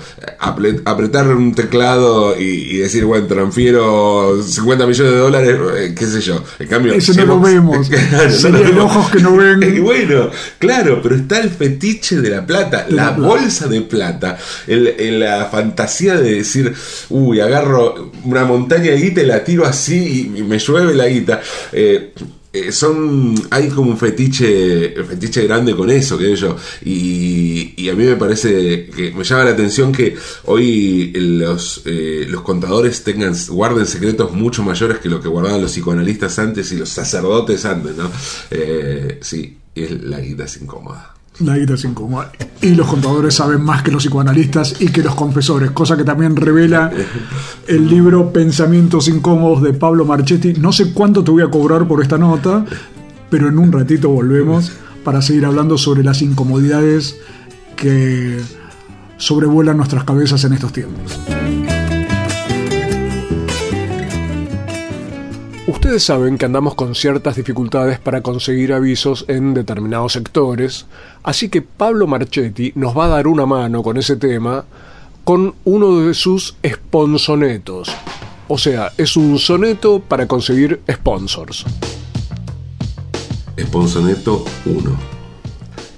apretar 0.85 1.27
un 1.29 1.53
teclado 1.55 2.39
y, 2.39 2.43
y 2.43 2.77
decir, 2.77 3.05
bueno, 3.05 3.27
transfiero 3.27 4.41
50 4.43 4.85
millones 4.88 5.13
de 5.13 5.17
dólares, 5.19 5.57
eh, 5.77 5.95
qué 5.97 6.05
sé 6.07 6.21
yo. 6.21 6.43
En 6.59 6.67
cambio, 6.67 7.00
si 7.01 7.13
no 7.13 7.25
lo 7.25 7.39
vemos. 7.39 7.89
Claro, 7.95 8.25
no 8.29 8.31
Serían 8.31 8.79
ojos 8.79 9.09
que 9.12 9.19
no 9.19 9.35
ven. 9.38 9.63
Y 9.75 9.79
bueno, 9.79 10.29
claro, 10.59 11.00
pero 11.01 11.15
está 11.15 11.39
el 11.39 11.50
fetiche 11.50 12.17
de 12.21 12.29
la 12.29 12.45
plata, 12.45 12.83
De 12.83 12.91
la 12.93 13.05
la 13.05 13.15
plata. 13.15 13.27
bolsa 13.29 13.67
de 13.67 13.81
plata, 13.81 14.38
el, 14.67 14.88
el- 14.88 15.19
la 15.19 15.45
fantasía 15.45 16.15
de 16.15 16.35
decir, 16.35 16.74
uy, 17.09 17.39
agarro 17.39 18.12
una 18.25 18.43
montaña 18.45 18.91
de 18.91 18.97
guita 18.97 19.21
y 19.21 19.25
la 19.25 19.43
tiro 19.43 19.65
así 19.65 20.31
y, 20.35 20.39
y 20.39 20.43
me 20.43 20.59
llueve 20.59 20.93
la 20.93 21.07
guita. 21.07 21.41
Eh, 21.71 22.13
eh, 22.55 22.71
son 22.71 23.35
hay 23.51 23.67
como 23.69 23.91
un 23.91 23.97
fetiche 23.97 25.03
fetiche 25.03 25.43
grande 25.43 25.75
con 25.75 25.89
eso 25.89 26.17
que 26.17 26.35
yo. 26.35 26.55
Y, 26.83 27.74
y 27.75 27.89
a 27.89 27.93
mí 27.93 28.05
me 28.05 28.15
parece 28.15 28.88
que 28.88 29.12
me 29.12 29.24
llama 29.24 29.43
la 29.43 29.51
atención 29.51 29.91
que 29.91 30.15
hoy 30.45 31.12
los 31.15 31.81
eh, 31.85 32.25
los 32.29 32.41
contadores 32.41 33.03
tengan 33.03 33.33
guarden 33.50 33.85
secretos 33.85 34.31
mucho 34.31 34.63
mayores 34.63 35.00
que 35.00 35.09
lo 35.09 35.21
que 35.21 35.27
guardaban 35.27 35.62
los 35.62 35.71
psicoanalistas 35.71 36.39
antes 36.39 36.71
y 36.71 36.77
los 36.77 36.89
sacerdotes 36.89 37.65
antes 37.65 37.95
no 37.97 38.09
Eh, 38.51 39.19
sí 39.21 39.57
es, 39.74 39.91
la 40.03 40.19
guita 40.19 40.45
es 40.45 40.62
incómoda 40.62 41.14
La 41.39 41.58
guita 41.58 41.74
es 41.74 41.84
incómoda. 41.84 42.32
Y 42.62 42.75
los 42.75 42.88
contadores 42.88 43.36
saben 43.36 43.62
más 43.62 43.84
que 43.84 43.92
los 43.92 44.04
psicoanalistas 44.04 44.82
y 44.82 44.88
que 44.88 45.04
los 45.04 45.15
confesores, 45.15 45.72
cosa 45.72 45.98
que 45.98 46.04
también 46.04 46.36
revela 46.36 46.92
el 47.68 47.88
libro 47.88 48.32
Pensamientos 48.32 49.08
Incómodos 49.08 49.62
de 49.62 49.74
Pablo 49.74 50.06
Marchetti. 50.06 50.54
No 50.54 50.72
sé 50.72 50.94
cuánto 50.94 51.24
te 51.24 51.32
voy 51.32 51.44
a 51.44 51.50
cobrar 51.50 51.88
por 51.88 52.01
esta 52.01 52.18
nota, 52.18 52.65
pero 53.30 53.50
en 53.50 53.60
un 53.60 53.72
ratito 53.72 54.10
volvemos 54.10 54.72
para 55.04 55.22
seguir 55.22 55.46
hablando 55.46 55.77
sobre 55.77 56.04
las 56.04 56.22
incomodidades 56.22 57.18
que 57.75 58.39
sobrevuelan 59.18 59.77
nuestras 59.77 60.04
cabezas 60.06 60.44
en 60.46 60.54
estos 60.54 60.72
tiempos. 60.72 61.20
Ustedes 65.67 66.03
saben 66.03 66.38
que 66.38 66.45
andamos 66.45 66.75
con 66.75 66.93
ciertas 66.93 67.38
dificultades 67.38 67.98
para 67.98 68.22
conseguir 68.22 68.72
avisos 68.72 69.25
en 69.27 69.55
determinados 69.55 70.13
sectores, 70.13 70.86
así 71.24 71.50
que 71.50 71.63
Pablo 71.63 72.05
Marchetti 72.05 72.72
nos 72.75 72.95
va 72.95 73.05
a 73.05 73.10
dar 73.10 73.25
una 73.27 73.48
mano 73.48 73.81
con 73.81 73.98
ese 73.98 74.15
tema 74.15 74.63
con 75.24 75.55
uno 75.63 76.01
de 76.01 76.13
sus 76.13 76.55
sponsonetos. 76.63 77.89
O 78.48 78.60
sea, 78.60 78.91
es 78.95 79.17
un 79.17 79.39
soneto 79.39 80.00
para 80.01 80.27
conseguir 80.27 80.81
sponsors. 80.91 81.65
Esponsoneto 83.57 84.45
1 84.65 84.91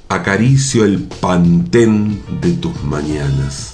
Acaricio 0.07 0.85
el 0.85 1.03
pantén 1.03 2.21
de 2.39 2.53
tus 2.53 2.83
mañanas 2.83 3.73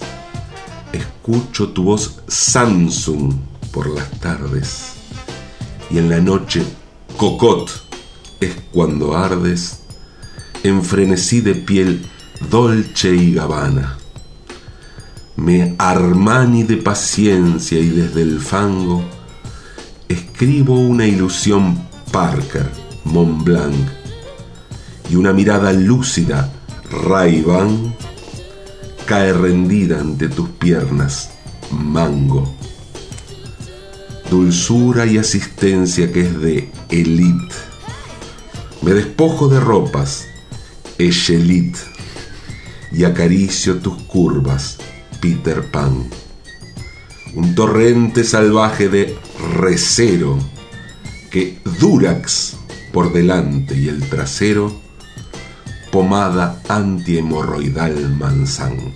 Escucho 0.94 1.70
tu 1.70 1.84
voz 1.84 2.22
Samsung 2.28 3.34
por 3.72 3.90
las 3.94 4.10
tardes 4.22 5.03
y 5.94 6.00
en 6.00 6.10
la 6.10 6.20
noche 6.20 6.66
cocot 7.18 7.70
es 8.40 8.52
cuando 8.72 9.16
ardes 9.16 9.84
en 10.64 10.84
frenesí 10.84 11.40
de 11.42 11.54
piel 11.54 12.04
dolce 12.50 13.16
y 13.16 13.34
gabana. 13.34 13.98
Me 15.36 15.76
armani 15.78 16.64
de 16.64 16.78
paciencia 16.78 17.80
y 17.80 17.90
desde 17.90 18.24
el 18.24 18.40
fango 18.40 19.04
escribo 20.10 20.80
una 20.80 21.06
ilusión 21.06 21.88
Parker, 22.12 22.70
Mont 23.04 23.44
Blanc 23.44 23.76
y 25.12 25.16
una 25.16 25.32
mirada 25.32 25.74
lúcida 25.74 26.52
Ray-Ban 26.90 27.96
cae 29.06 29.32
rendida 29.32 30.00
ante 30.00 30.28
tus 30.30 30.50
piernas, 30.50 31.30
mango 31.72 32.63
dulzura 34.34 35.06
y 35.06 35.20
asistencia 35.20 36.12
que 36.12 36.22
es 36.22 36.42
de 36.42 36.68
elite. 36.90 37.54
Me 38.82 38.94
despojo 38.94 39.48
de 39.48 39.60
ropas, 39.60 40.28
Echelit, 40.98 41.78
y 42.92 43.04
acaricio 43.04 43.78
tus 43.78 44.02
curvas, 44.04 44.80
Peter 45.22 45.64
Pan. 45.70 46.10
Un 47.36 47.54
torrente 47.54 48.24
salvaje 48.24 48.90
de 48.90 49.16
recero 49.60 50.40
que 51.30 51.60
Durax 51.80 52.58
por 52.92 53.14
delante 53.14 53.78
y 53.78 53.88
el 53.88 54.02
trasero, 54.10 54.82
pomada 55.92 56.60
antihemorroidal 56.70 58.16
manzán. 58.18 58.94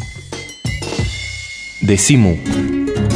Decimu. 1.81 2.76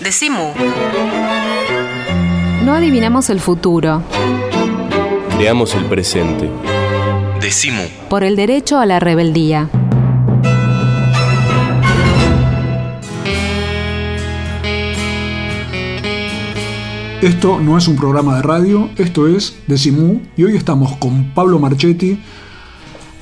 Decimu. 0.00 0.54
No 2.64 2.72
adivinamos 2.72 3.28
el 3.28 3.38
futuro. 3.38 4.02
Creamos 5.36 5.74
el 5.74 5.84
presente. 5.84 6.48
Decimu. 7.38 7.82
Por 8.08 8.24
el 8.24 8.34
derecho 8.34 8.78
a 8.78 8.86
la 8.86 8.98
rebeldía. 8.98 9.68
Esto 17.20 17.60
no 17.60 17.76
es 17.76 17.86
un 17.86 17.96
programa 17.96 18.36
de 18.36 18.42
radio, 18.42 18.88
esto 18.96 19.28
es 19.28 19.58
Decimú 19.66 20.22
y 20.38 20.44
hoy 20.44 20.56
estamos 20.56 20.96
con 20.96 21.34
Pablo 21.34 21.58
Marchetti, 21.58 22.18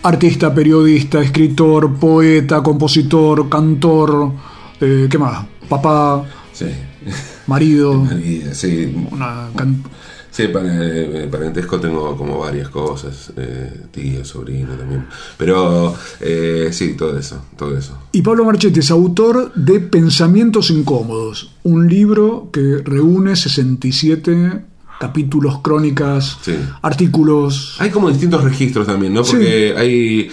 artista, 0.05 0.55
periodista, 0.55 1.21
escritor, 1.21 1.99
poeta, 1.99 2.63
compositor, 2.63 3.49
cantor, 3.49 4.31
eh, 4.81 5.09
¿qué 5.11 5.19
más? 5.19 5.45
Papá, 5.69 6.25
Sí. 6.59 6.67
marido, 7.47 8.05
Y, 8.25 8.43
sí, 8.53 8.95
una 9.13 9.49
can- 9.55 9.83
sí, 10.31 10.45
eh, 10.53 11.29
parentesco 11.31 11.79
tengo 11.79 12.17
como 12.17 12.39
varias 12.39 12.69
cosas, 12.69 13.33
eh, 13.37 13.83
tío, 13.93 14.25
sobrino 14.25 14.75
también. 14.75 15.07
Pero 15.37 15.95
eh, 16.21 16.71
sí, 16.73 16.95
todo 16.97 17.17
eso, 17.19 17.45
todo 17.57 17.77
eso. 17.79 17.97
Y 18.13 18.23
Pablo 18.23 18.45
Marchetti 18.45 18.81
es 18.81 18.91
autor 18.91 19.53
de 19.55 19.81
Pensamientos 19.81 20.71
Incómodos, 20.71 21.53
un 21.63 21.89
libro 21.89 22.51
que 22.53 22.79
reúne 22.85 23.37
67 23.37 24.65
capítulos, 24.99 25.61
crónicas, 25.63 26.39
Sí. 26.43 26.55
artículos. 26.83 27.77
Hay 27.79 27.91
como 27.91 28.09
distintos 28.11 28.43
registros 28.43 28.87
también, 28.87 29.15
¿no? 29.15 29.23
Porque 29.23 29.75
hay, 29.77 30.31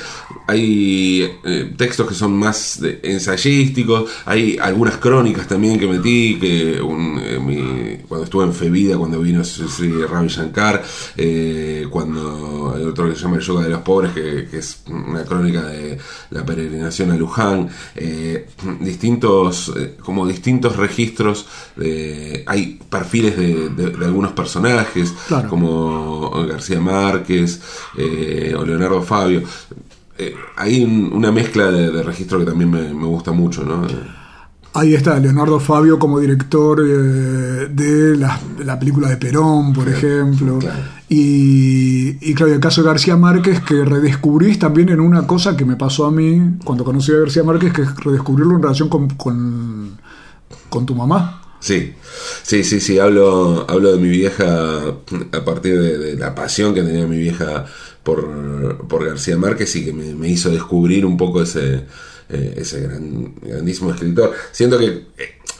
hay 0.47 1.29
eh, 1.43 1.73
textos 1.77 2.07
que 2.07 2.13
son 2.15 2.33
más 2.37 2.79
de- 2.81 2.99
ensayísticos, 3.03 4.09
hay 4.25 4.57
algunas 4.59 4.97
crónicas 4.97 5.47
también 5.47 5.79
que 5.79 5.87
metí, 5.87 6.37
que 6.39 6.81
un, 6.81 7.19
eh, 7.23 7.39
mi- 7.39 7.97
cuando 8.07 8.25
estuve 8.25 8.43
en 8.45 8.53
Fevida, 8.53 8.97
cuando 8.97 9.19
vino 9.19 9.43
Sri 9.43 10.03
Ravi 10.03 10.27
Shankar, 10.29 10.83
eh, 11.17 11.85
cuando 11.89 12.73
hay 12.75 12.83
otro 12.83 13.07
que 13.09 13.15
se 13.15 13.21
llama 13.21 13.37
El 13.37 13.41
Yoga 13.43 13.63
de 13.63 13.69
los 13.69 13.81
Pobres, 13.81 14.11
que, 14.13 14.47
que 14.49 14.57
es 14.57 14.79
una 14.87 15.23
crónica 15.23 15.63
de 15.63 15.97
la 16.31 16.45
peregrinación 16.45 17.11
a 17.11 17.15
Luján, 17.17 17.69
distintos, 18.79 19.71
como 20.03 20.27
distintos 20.27 20.75
registros, 20.75 21.45
hay 22.47 22.79
perfiles 22.89 23.37
de, 23.37 23.69
de- 23.69 23.89
de 23.91 24.05
algunos 24.05 24.31
personajes, 24.31 24.54
Claro. 25.27 25.49
como 25.49 26.31
García 26.47 26.79
Márquez 26.81 27.61
eh, 27.97 28.53
o 28.57 28.65
Leonardo 28.65 29.01
Fabio. 29.01 29.43
Eh, 30.17 30.33
hay 30.55 30.83
un- 30.83 31.11
una 31.13 31.31
mezcla 31.31 31.69
de, 31.71 31.91
de 31.91 32.03
registro 32.03 32.39
que 32.39 32.45
también 32.45 32.69
me, 32.71 32.93
me 32.93 33.05
gusta 33.05 33.31
mucho, 33.31 33.63
¿no? 33.63 33.85
Ahí 34.73 34.93
está 34.93 35.17
Leonardo 35.19 35.59
Fabio 35.61 35.97
como 35.99 36.19
director 36.19 36.81
eh, 36.81 37.67
de 37.71 38.17
la, 38.17 38.77
película 38.79 39.07
de 39.09 39.15
Perón, 39.17 39.71
por 39.73 39.87
ejemplo. 39.87 40.59
claro. 40.59 40.79
Y, 41.07 42.17
y 42.19 42.31
el 42.41 42.59
caso 42.59 42.81
de 42.81 42.87
García 42.87 43.15
Márquez, 43.15 43.61
que 43.61 43.85
redescubrís 43.85 44.57
también 44.59 44.89
en 44.89 44.99
una 44.99 45.25
cosa 45.27 45.55
que 45.55 45.63
me 45.63 45.75
pasó 45.75 46.05
a 46.07 46.11
mí 46.11 46.41
cuando 46.63 46.83
conocí 46.83 47.11
a 47.13 47.19
García 47.19 47.43
Márquez, 47.43 47.71
que 47.73 47.83
es 47.83 47.95
redescubrirlo 47.95 48.55
en 48.55 48.63
relación 48.63 48.89
con, 48.89 49.09
con, 49.11 49.91
con 50.69 50.85
tu 50.85 50.93
mamá. 50.95 51.41
Sí, 51.59 51.93
sí, 52.43 52.63
sí, 52.63 52.79
sí, 52.79 52.99
hablo, 52.99 53.65
hablo 53.69 53.91
de 53.91 53.97
mi 53.97 54.09
vieja 54.09 54.79
a 55.31 55.45
partir 55.45 55.79
de, 55.79 56.15
la 56.15 56.33
pasión 56.35 56.73
que 56.73 56.81
tenía 56.83 57.05
mi 57.07 57.17
vieja 57.17 57.65
por, 58.03 58.85
por 58.87 59.05
García 59.05 59.37
Márquez 59.37 59.75
y 59.75 59.85
que 59.85 59.93
me, 59.93 60.29
hizo 60.29 60.49
descubrir 60.49 61.05
un 61.05 61.17
poco 61.17 61.41
ese, 61.41 61.81
eh, 62.29 62.53
ese 62.57 62.81
gran- 62.81 63.35
grandísimo 63.41 63.91
escritor. 63.91 64.33
Siento 64.51 64.77
que 64.77 64.85
eh, 64.85 65.05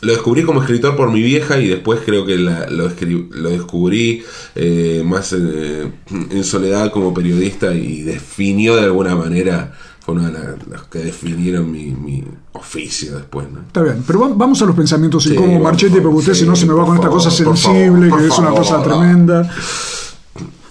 lo 0.01 0.13
descubrí 0.13 0.43
como 0.43 0.61
escritor 0.61 0.95
por 0.95 1.11
mi 1.11 1.21
vieja 1.21 1.57
y 1.59 1.67
después 1.67 2.01
creo 2.05 2.25
que 2.25 2.37
la- 2.37 2.69
lo, 2.69 2.89
lo 3.31 3.49
descubrí 3.49 4.23
eh, 4.55 5.01
más 5.05 5.33
eh, 5.33 5.89
en 6.11 6.43
soledad 6.43 6.91
como 6.91 7.13
periodista 7.13 7.73
y 7.73 8.03
definió 8.03 8.75
de 8.75 8.83
alguna 8.83 9.15
manera, 9.15 9.73
fue 10.05 10.13
uno 10.13 10.27
de 10.27 10.33
la- 10.33 10.55
los 10.69 10.83
que 10.83 10.99
definieron 10.99 11.71
mi, 11.71 11.85
mi 11.91 12.23
oficio 12.53 13.15
después, 13.15 13.47
¿no? 13.51 13.61
Está 13.61 13.81
bien, 13.81 14.03
pero 14.05 14.19
va- 14.19 14.29
vamos 14.35 14.61
a 14.61 14.65
los 14.65 14.75
pensamientos 14.75 15.23
Sí, 15.23 15.33
incómodos, 15.33 15.63
Marchetti, 15.63 15.99
porque 15.99 16.17
usted 16.17 16.33
sí, 16.35 16.41
si 16.41 16.45
no 16.45 16.55
se 16.55 16.67
me 16.67 16.73
va 16.73 16.85
con 16.85 16.95
esta 16.95 17.09
cosa 17.09 17.31
sensible, 17.31 18.09
favor, 18.09 18.19
que 18.21 18.27
es 18.33 18.37
una 18.39 18.51
cosa 18.51 18.83
tremenda. 18.83 19.49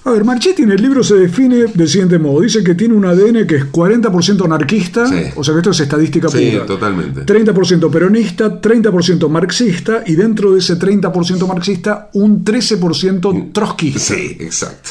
A 0.07 0.11
ver, 0.11 0.23
Marchetti 0.23 0.63
en 0.65 0.71
el 0.71 0.83
libro 0.83 1.03
se 1.03 1.15
define 1.15 1.65
del 1.65 1.89
siguiente 1.89 2.19
modo. 2.19 2.43
Dice 2.43 2.63
que 2.63 2.75
tiene 2.75 2.93
un 2.95 3.07
ADN 3.07 3.47
que 3.47 3.57
es 3.57 3.65
40% 3.73 4.45
anarquista, 4.45 5.07
Sí. 5.07 5.15
o 5.35 5.43
sea 5.43 5.55
que 5.55 5.61
esto 5.61 5.71
es 5.71 5.81
estadística 5.81 6.29
Sí, 6.29 6.51
pura. 6.53 6.67
totalmente. 6.67 7.23
30% 7.25 7.91
peronista, 7.91 8.61
30% 8.61 9.29
marxista 9.31 10.03
y 10.07 10.15
dentro 10.15 10.53
de 10.53 10.59
ese 10.59 10.77
30% 10.77 11.47
marxista 11.47 12.11
un 12.13 12.45
13% 12.45 13.49
trotskista. 13.51 13.99
Sí, 13.99 14.37
exacto. 14.41 14.91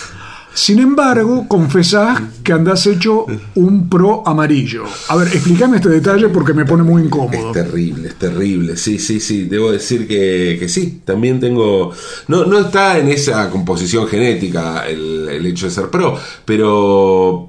Sin 0.55 0.79
embargo, 0.79 1.47
confesás 1.47 2.21
que 2.43 2.53
andás 2.53 2.85
hecho 2.85 3.25
un 3.55 3.89
pro 3.89 4.21
amarillo. 4.27 4.83
A 5.09 5.15
ver, 5.15 5.27
explícame 5.29 5.77
este 5.77 5.89
detalle 5.89 6.29
porque 6.29 6.53
me 6.53 6.63
pone 6.65 6.83
muy 6.83 7.01
Es 7.01 7.07
incómodo. 7.07 7.51
terrible, 7.51 8.09
es 8.09 8.15
terrible. 8.15 8.77
Sí, 8.77 8.99
sí, 8.99 9.19
sí. 9.19 9.45
Debo 9.45 9.71
decir 9.71 10.07
que, 10.07 10.57
que 10.59 10.69
sí. 10.69 11.01
También 11.05 11.39
tengo. 11.39 11.91
No, 12.27 12.45
no 12.45 12.59
está 12.59 12.99
en 12.99 13.07
esa 13.09 13.49
composición 13.49 14.07
genética 14.07 14.87
el, 14.87 15.27
el 15.29 15.45
hecho 15.47 15.65
de 15.65 15.71
ser 15.71 15.89
pro, 15.89 16.17
pero 16.45 17.47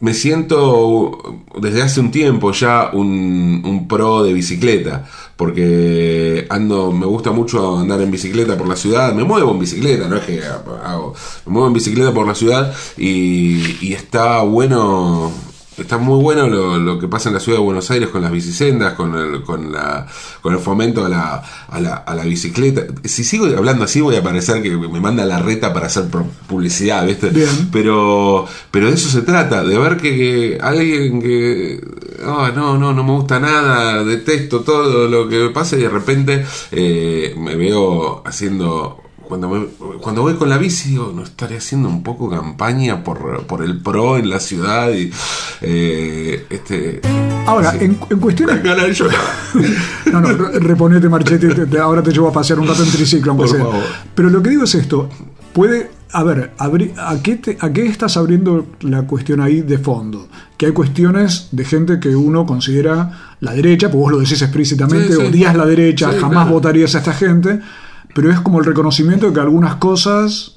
me 0.00 0.14
siento 0.14 1.20
desde 1.60 1.82
hace 1.82 2.00
un 2.00 2.10
tiempo 2.10 2.52
ya 2.52 2.90
un, 2.92 3.62
un 3.64 3.88
pro 3.88 4.22
de 4.22 4.32
bicicleta. 4.32 5.06
Porque 5.36 6.46
ando, 6.50 6.92
me 6.92 7.06
gusta 7.06 7.32
mucho 7.32 7.78
andar 7.78 8.00
en 8.00 8.10
bicicleta 8.10 8.56
por 8.56 8.68
la 8.68 8.76
ciudad, 8.76 9.12
me 9.14 9.24
muevo 9.24 9.50
en 9.50 9.58
bicicleta, 9.58 10.08
no 10.08 10.16
es 10.16 10.24
que 10.24 10.40
hago, 10.44 11.14
me 11.46 11.52
muevo 11.52 11.66
en 11.68 11.72
bicicleta 11.72 12.12
por 12.12 12.26
la 12.26 12.34
ciudad 12.34 12.72
y, 12.96 13.78
y 13.84 13.92
está 13.94 14.42
bueno 14.42 15.32
Está 15.78 15.96
muy 15.96 16.22
bueno 16.22 16.48
lo, 16.48 16.78
lo 16.78 16.98
que 16.98 17.08
pasa 17.08 17.30
en 17.30 17.34
la 17.34 17.40
ciudad 17.40 17.58
de 17.58 17.64
Buenos 17.64 17.90
Aires 17.90 18.10
con 18.10 18.20
las 18.20 18.30
bicisendas, 18.30 18.92
con 18.92 19.16
el, 19.16 19.42
con 19.42 19.72
la, 19.72 20.06
con 20.42 20.52
el 20.52 20.58
fomento 20.60 21.04
a 21.04 21.08
la, 21.08 21.42
a, 21.68 21.80
la, 21.80 21.94
a 21.94 22.14
la 22.14 22.24
bicicleta. 22.24 22.82
Si 23.04 23.24
sigo 23.24 23.46
hablando 23.46 23.84
así 23.84 24.00
voy 24.02 24.16
a 24.16 24.22
parecer 24.22 24.62
que 24.62 24.70
me 24.70 25.00
manda 25.00 25.24
la 25.24 25.38
reta 25.38 25.72
para 25.72 25.86
hacer 25.86 26.04
publicidad, 26.46 27.06
¿viste? 27.06 27.30
Bien. 27.30 27.70
Pero, 27.72 28.46
pero 28.70 28.88
de 28.88 28.94
eso 28.94 29.08
se 29.08 29.22
trata, 29.22 29.64
de 29.64 29.78
ver 29.78 29.96
que, 29.96 30.14
que 30.14 30.58
alguien 30.60 31.22
que 31.22 31.80
"Ah, 32.24 32.52
no, 32.54 32.76
no, 32.78 32.92
no 32.92 33.02
me 33.02 33.12
gusta 33.12 33.40
nada, 33.40 34.04
detesto 34.04 34.60
todo 34.60 35.08
lo 35.08 35.26
que 35.28 35.38
me 35.38 35.50
pasa 35.50 35.76
y 35.76 35.80
de 35.80 35.88
repente 35.88 36.44
eh, 36.70 37.34
me 37.38 37.56
veo 37.56 38.22
haciendo 38.26 39.01
cuando, 39.32 39.48
me- 39.48 39.66
cuando 40.02 40.20
voy 40.20 40.34
con 40.34 40.50
la 40.50 40.58
bici, 40.58 40.90
digo, 40.90 41.10
no 41.16 41.22
estaré 41.22 41.56
haciendo 41.56 41.88
un 41.88 42.02
poco 42.02 42.28
campaña 42.28 43.02
por, 43.02 43.46
por 43.46 43.62
el 43.64 43.80
pro 43.80 44.18
en 44.18 44.28
la 44.28 44.38
ciudad 44.40 44.90
y 44.92 45.10
eh, 45.62 46.46
este. 46.50 47.00
Ahora, 47.46 47.72
sí. 47.72 47.78
en, 47.80 47.98
en 48.10 48.18
cuestiones... 48.20 48.62
De 48.62 48.92
llorar. 48.92 49.20
No, 50.12 50.20
no, 50.20 50.28
re- 50.32 50.58
reponete, 50.60 51.08
Marchetti, 51.08 51.48
te- 51.48 51.66
te- 51.66 51.78
ahora 51.78 52.02
te 52.02 52.10
llevo 52.12 52.28
a 52.28 52.32
pasear 52.32 52.58
un 52.60 52.68
rato 52.68 52.82
en 52.84 52.90
triciclo, 52.90 53.32
aunque 53.32 53.46
Por 53.46 53.56
sea. 53.56 53.64
favor. 53.64 53.82
Pero 54.14 54.28
lo 54.30 54.42
que 54.42 54.50
digo 54.50 54.64
es 54.64 54.74
esto, 54.74 55.08
puede... 55.54 55.90
A 56.14 56.22
ver, 56.24 56.52
abri- 56.58 56.92
¿a, 56.98 57.22
qué 57.22 57.36
te- 57.36 57.56
¿a 57.58 57.72
qué 57.72 57.86
estás 57.86 58.18
abriendo 58.18 58.66
la 58.82 59.06
cuestión 59.06 59.40
ahí 59.40 59.62
de 59.62 59.78
fondo? 59.78 60.28
Que 60.58 60.66
hay 60.66 60.72
cuestiones 60.72 61.48
de 61.52 61.64
gente 61.64 61.98
que 62.00 62.14
uno 62.14 62.44
considera 62.44 63.34
la 63.40 63.54
derecha, 63.54 63.90
pues 63.90 63.98
vos 63.98 64.12
lo 64.12 64.18
decís 64.18 64.42
explícitamente, 64.42 65.06
Sí, 65.08 65.14
sí. 65.18 65.26
odias 65.26 65.56
la 65.56 65.64
derecha, 65.64 66.08
jamás 66.12 66.30
claro. 66.44 66.50
votarías 66.50 66.94
a 66.94 66.98
esta 66.98 67.14
gente, 67.14 67.60
pero 68.14 68.30
es 68.30 68.40
como 68.40 68.58
el 68.58 68.64
reconocimiento 68.64 69.26
de 69.26 69.32
que 69.32 69.40
algunas 69.40 69.76
cosas 69.76 70.56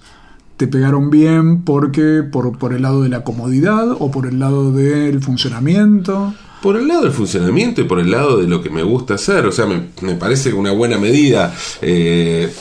te 0.58 0.68
pegaron 0.68 1.10
bien 1.10 1.64
porque 1.64 2.24
por, 2.24 2.58
por 2.58 2.74
el 2.74 2.82
lado 2.84 3.02
de 3.04 3.10
la 3.10 3.24
comodidad 3.24 3.92
o 4.00 4.10
por 4.12 4.26
el 4.26 4.40
lado 4.40 4.72
del 4.72 5.22
funcionamiento. 5.22 6.34
por 6.62 6.78
el 6.78 6.88
lado 6.88 7.04
del 7.04 7.12
funcionamiento 7.12 7.82
y 7.82 7.84
por 7.84 8.00
el 8.00 8.10
lado 8.12 8.38
de 8.38 8.48
lo 8.48 8.62
que 8.64 8.70
me 8.70 8.82
gusta 8.84 9.16
hacer. 9.16 9.46
O 9.46 9.52
sea, 9.52 9.66
me, 9.66 9.90
me 10.02 10.16
parece 10.16 10.54
una 10.54 10.72
buena 10.72 10.98
medida 10.98 11.54
eh, 11.82 12.52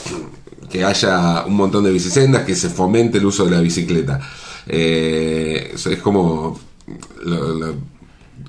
que 0.69 0.85
haya 0.85 1.45
un 1.47 1.55
montón 1.55 1.85
de 1.85 1.93
bicisendas, 1.93 2.43
que 2.43 2.55
se 2.57 2.69
fomente 2.69 3.19
el 3.19 3.27
uso 3.27 3.45
de 3.45 3.51
la 3.53 3.61
bicicleta. 3.61 4.21
Eh, 4.67 5.73
es 5.75 5.99
como 6.03 6.59
la- 7.25 7.73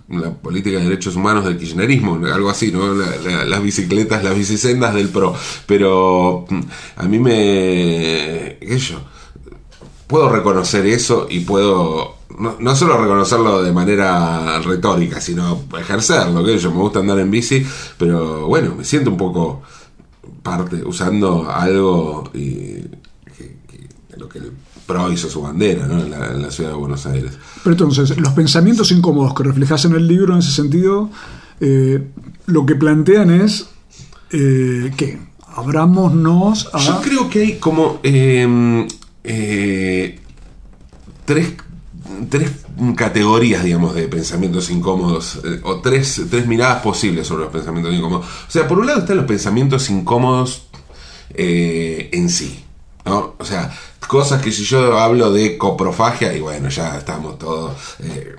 la 0.09 0.31
política 0.31 0.77
de 0.77 0.83
derechos 0.83 1.15
humanos 1.15 1.45
del 1.45 1.57
kirchnerismo, 1.57 2.19
algo 2.27 2.49
así, 2.49 2.71
¿no? 2.71 2.93
La- 2.93 3.15
la- 3.23 3.45
las 3.45 3.61
bicicletas, 3.63 4.23
las 4.23 4.35
bicisendas 4.35 4.93
del 4.93 5.09
PRO. 5.09 5.35
Pero 5.65 6.45
mm, 6.49 6.61
a 6.97 7.03
mí 7.03 7.19
me... 7.19 8.57
qué 8.61 8.77
yo, 8.77 9.01
puedo 10.07 10.29
reconocer 10.29 10.85
eso 10.85 11.27
y 11.29 11.39
puedo 11.41 12.15
no, 12.37 12.57
no 12.59 12.75
solo 12.75 12.97
reconocerlo 12.97 13.63
de 13.63 13.71
manera 13.71 14.59
retórica, 14.59 15.21
sino 15.21 15.63
ejercerlo, 15.79 16.43
que 16.43 16.57
yo 16.57 16.69
me 16.71 16.77
gusta 16.81 16.99
andar 16.99 17.17
en 17.19 17.31
bici, 17.31 17.65
pero 17.97 18.45
bueno, 18.47 18.75
me 18.75 18.83
siento 18.83 19.09
un 19.09 19.17
poco 19.17 19.61
parte 20.43 20.83
usando 20.85 21.49
algo 21.49 22.29
y 22.33 22.81
que, 23.37 23.55
que- 23.69 24.17
lo 24.17 24.27
que 24.29 24.39
el 24.39 24.51
PRO 24.85 25.11
hizo 25.11 25.29
su 25.29 25.41
bandera 25.41 25.87
¿no? 25.87 26.01
en, 26.01 26.11
la, 26.11 26.27
en 26.31 26.41
la 26.41 26.51
ciudad 26.51 26.71
de 26.71 26.75
Buenos 26.75 27.05
Aires. 27.05 27.33
Pero 27.63 27.73
entonces, 27.73 28.17
los 28.17 28.33
pensamientos 28.33 28.91
incómodos 28.91 29.33
que 29.33 29.43
reflejas 29.43 29.85
en 29.85 29.93
el 29.93 30.07
libro, 30.07 30.33
en 30.33 30.39
ese 30.39 30.51
sentido, 30.51 31.09
eh, 31.59 32.07
lo 32.45 32.65
que 32.65 32.75
plantean 32.75 33.29
es 33.31 33.67
eh, 34.31 34.91
que 34.97 35.19
abrámonos 35.55 36.69
a... 36.73 36.79
Yo 36.79 37.01
creo 37.01 37.29
que 37.29 37.41
hay 37.41 37.53
como 37.57 37.99
eh, 38.03 38.87
eh, 39.23 40.19
tres, 41.25 41.53
tres 42.29 42.51
categorías, 42.95 43.63
digamos, 43.63 43.95
de 43.95 44.07
pensamientos 44.07 44.69
incómodos, 44.69 45.39
eh, 45.43 45.61
o 45.63 45.79
tres, 45.79 46.21
tres 46.29 46.45
miradas 46.45 46.81
posibles 46.83 47.27
sobre 47.27 47.45
los 47.45 47.53
pensamientos 47.53 47.93
incómodos. 47.93 48.25
O 48.25 48.51
sea, 48.51 48.67
por 48.67 48.79
un 48.79 48.87
lado 48.87 48.99
están 48.99 49.17
los 49.17 49.25
pensamientos 49.25 49.89
incómodos 49.89 50.67
eh, 51.33 52.09
en 52.13 52.29
sí, 52.29 52.63
¿no? 53.05 53.35
O 53.39 53.45
sea, 53.45 53.71
cosas 54.07 54.41
que 54.41 54.51
si 54.51 54.63
yo 54.63 54.97
hablo 54.99 55.31
de 55.31 55.57
coprofagia, 55.57 56.33
y 56.33 56.39
bueno, 56.39 56.69
ya 56.69 56.97
estamos 56.97 57.37
todos... 57.39 57.73
eh, 57.99 58.35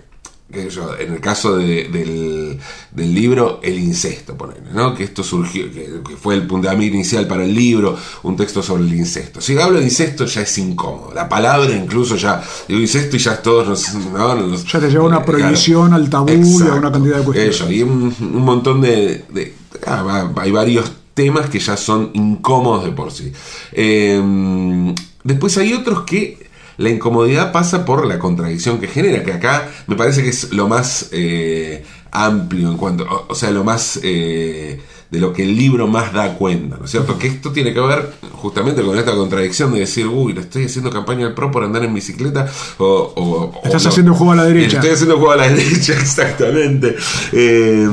en 0.49 1.13
el 1.13 1.21
caso 1.21 1.57
de- 1.57 1.89
del, 1.89 2.59
del 2.93 3.13
libro, 3.15 3.59
el 3.65 3.79
incesto, 3.81 4.37
ponele, 4.37 4.71
¿no? 4.73 4.95
Que 4.95 5.03
esto 5.03 5.23
surgió, 5.25 5.65
que, 5.71 6.01
que 6.09 6.17
fue 6.17 6.35
el 6.37 6.47
puntapié 6.47 6.87
inicial 6.87 7.27
para 7.27 7.45
el 7.45 7.53
libro, 7.53 7.97
un 8.23 8.37
texto 8.37 8.63
sobre 8.63 8.85
el 8.85 8.95
incesto. 8.95 9.41
Si 9.41 9.59
hablo 9.59 9.79
de 9.81 9.85
incesto 9.85 10.25
ya 10.25 10.43
es 10.43 10.57
incómodo. 10.59 11.13
La 11.13 11.29
palabra 11.29 11.75
incluso 11.75 12.15
ya, 12.17 12.43
digo 12.69 12.81
incesto 12.81 13.17
y 13.17 13.19
ya 13.19 13.33
es 13.33 13.43
todo, 13.43 13.65
nos- 13.65 13.93
no, 13.95 14.35
nos- 14.37 14.65
Ya 14.65 14.79
te 14.79 14.89
lleva 14.89 15.05
una 15.05 15.17
eh, 15.19 15.23
claro. 15.25 15.39
prohibición, 15.41 15.93
al 15.93 16.09
tabú 16.09 16.29
y 16.29 16.33
a 16.33 16.35
Exacto. 16.37 16.77
una 16.77 16.93
cantidad 16.93 17.19
de 17.19 17.25
cuestiones. 17.25 17.55
Eso, 17.57 17.71
y 17.73 17.83
un, 17.83 18.15
un 18.21 18.43
montón 18.45 18.81
de... 18.81 19.25
de- 19.29 19.55
ah, 19.85 20.31
hay 20.37 20.53
varios 20.53 20.91
temas 21.13 21.51
que 21.51 21.59
ya 21.59 21.77
son 21.77 22.13
incómodos 22.15 22.85
de 22.85 22.93
por 22.93 23.11
sí. 23.11 23.33
Eh, 23.73 24.95
después 25.27 25.57
hay 25.59 25.73
otros 25.75 26.03
que 26.03 26.39
la 26.79 26.91
incomodidad 26.91 27.53
pasa 27.53 27.85
por 27.85 28.07
la 28.07 28.19
contradicción 28.19 28.79
que 28.79 28.89
genera, 28.89 29.23
que 29.25 29.33
acá 29.33 29.69
me 29.87 29.97
parece 29.97 30.23
que 30.23 30.29
es 30.31 30.53
lo 30.53 30.69
más 30.69 31.09
eh, 31.13 31.85
amplio 32.13 32.71
en 32.71 32.77
cuanto, 32.77 33.05
o, 33.05 33.27
o 33.29 33.35
sea, 33.35 33.51
lo 33.51 33.65
más... 33.65 34.01
eh, 34.03 34.81
de 35.09 35.21
lo 35.21 35.33
que 35.33 35.45
el 35.45 35.57
libro 35.57 35.87
más 35.87 36.13
da 36.13 36.35
cuenta, 36.35 36.79
¿no 36.79 36.85
es 36.85 36.91
cierto? 36.91 37.17
Que 37.17 37.29
esto 37.29 37.53
tiene 37.53 37.73
que 37.73 37.79
ver 37.81 38.11
justamente 38.33 38.83
con 38.83 38.99
esta 38.99 39.13
contradicción 39.15 39.73
de 39.73 39.79
decir, 39.79 40.09
uy, 40.09 40.33
le 40.33 40.41
estoy 40.41 40.65
haciendo 40.65 40.91
campaña 40.91 41.27
al 41.29 41.33
PRO 41.33 41.53
por 41.53 41.63
andar 41.63 41.85
en 41.85 41.95
bicicleta, 41.95 42.51
o... 42.79 43.13
o- 43.15 43.53
o 43.57 43.61
Estás 43.65 43.85
no. 43.85 43.91
haciendo 43.91 44.15
juego 44.15 44.33
a 44.33 44.37
la 44.37 44.45
derecha. 44.45 44.79
Estoy 44.79 44.91
haciendo 44.91 45.15
juego 45.19 45.31
a 45.31 45.37
la 45.37 45.49
derecha, 45.55 45.93
exactamente. 45.93 46.97
Eh, 47.33 47.89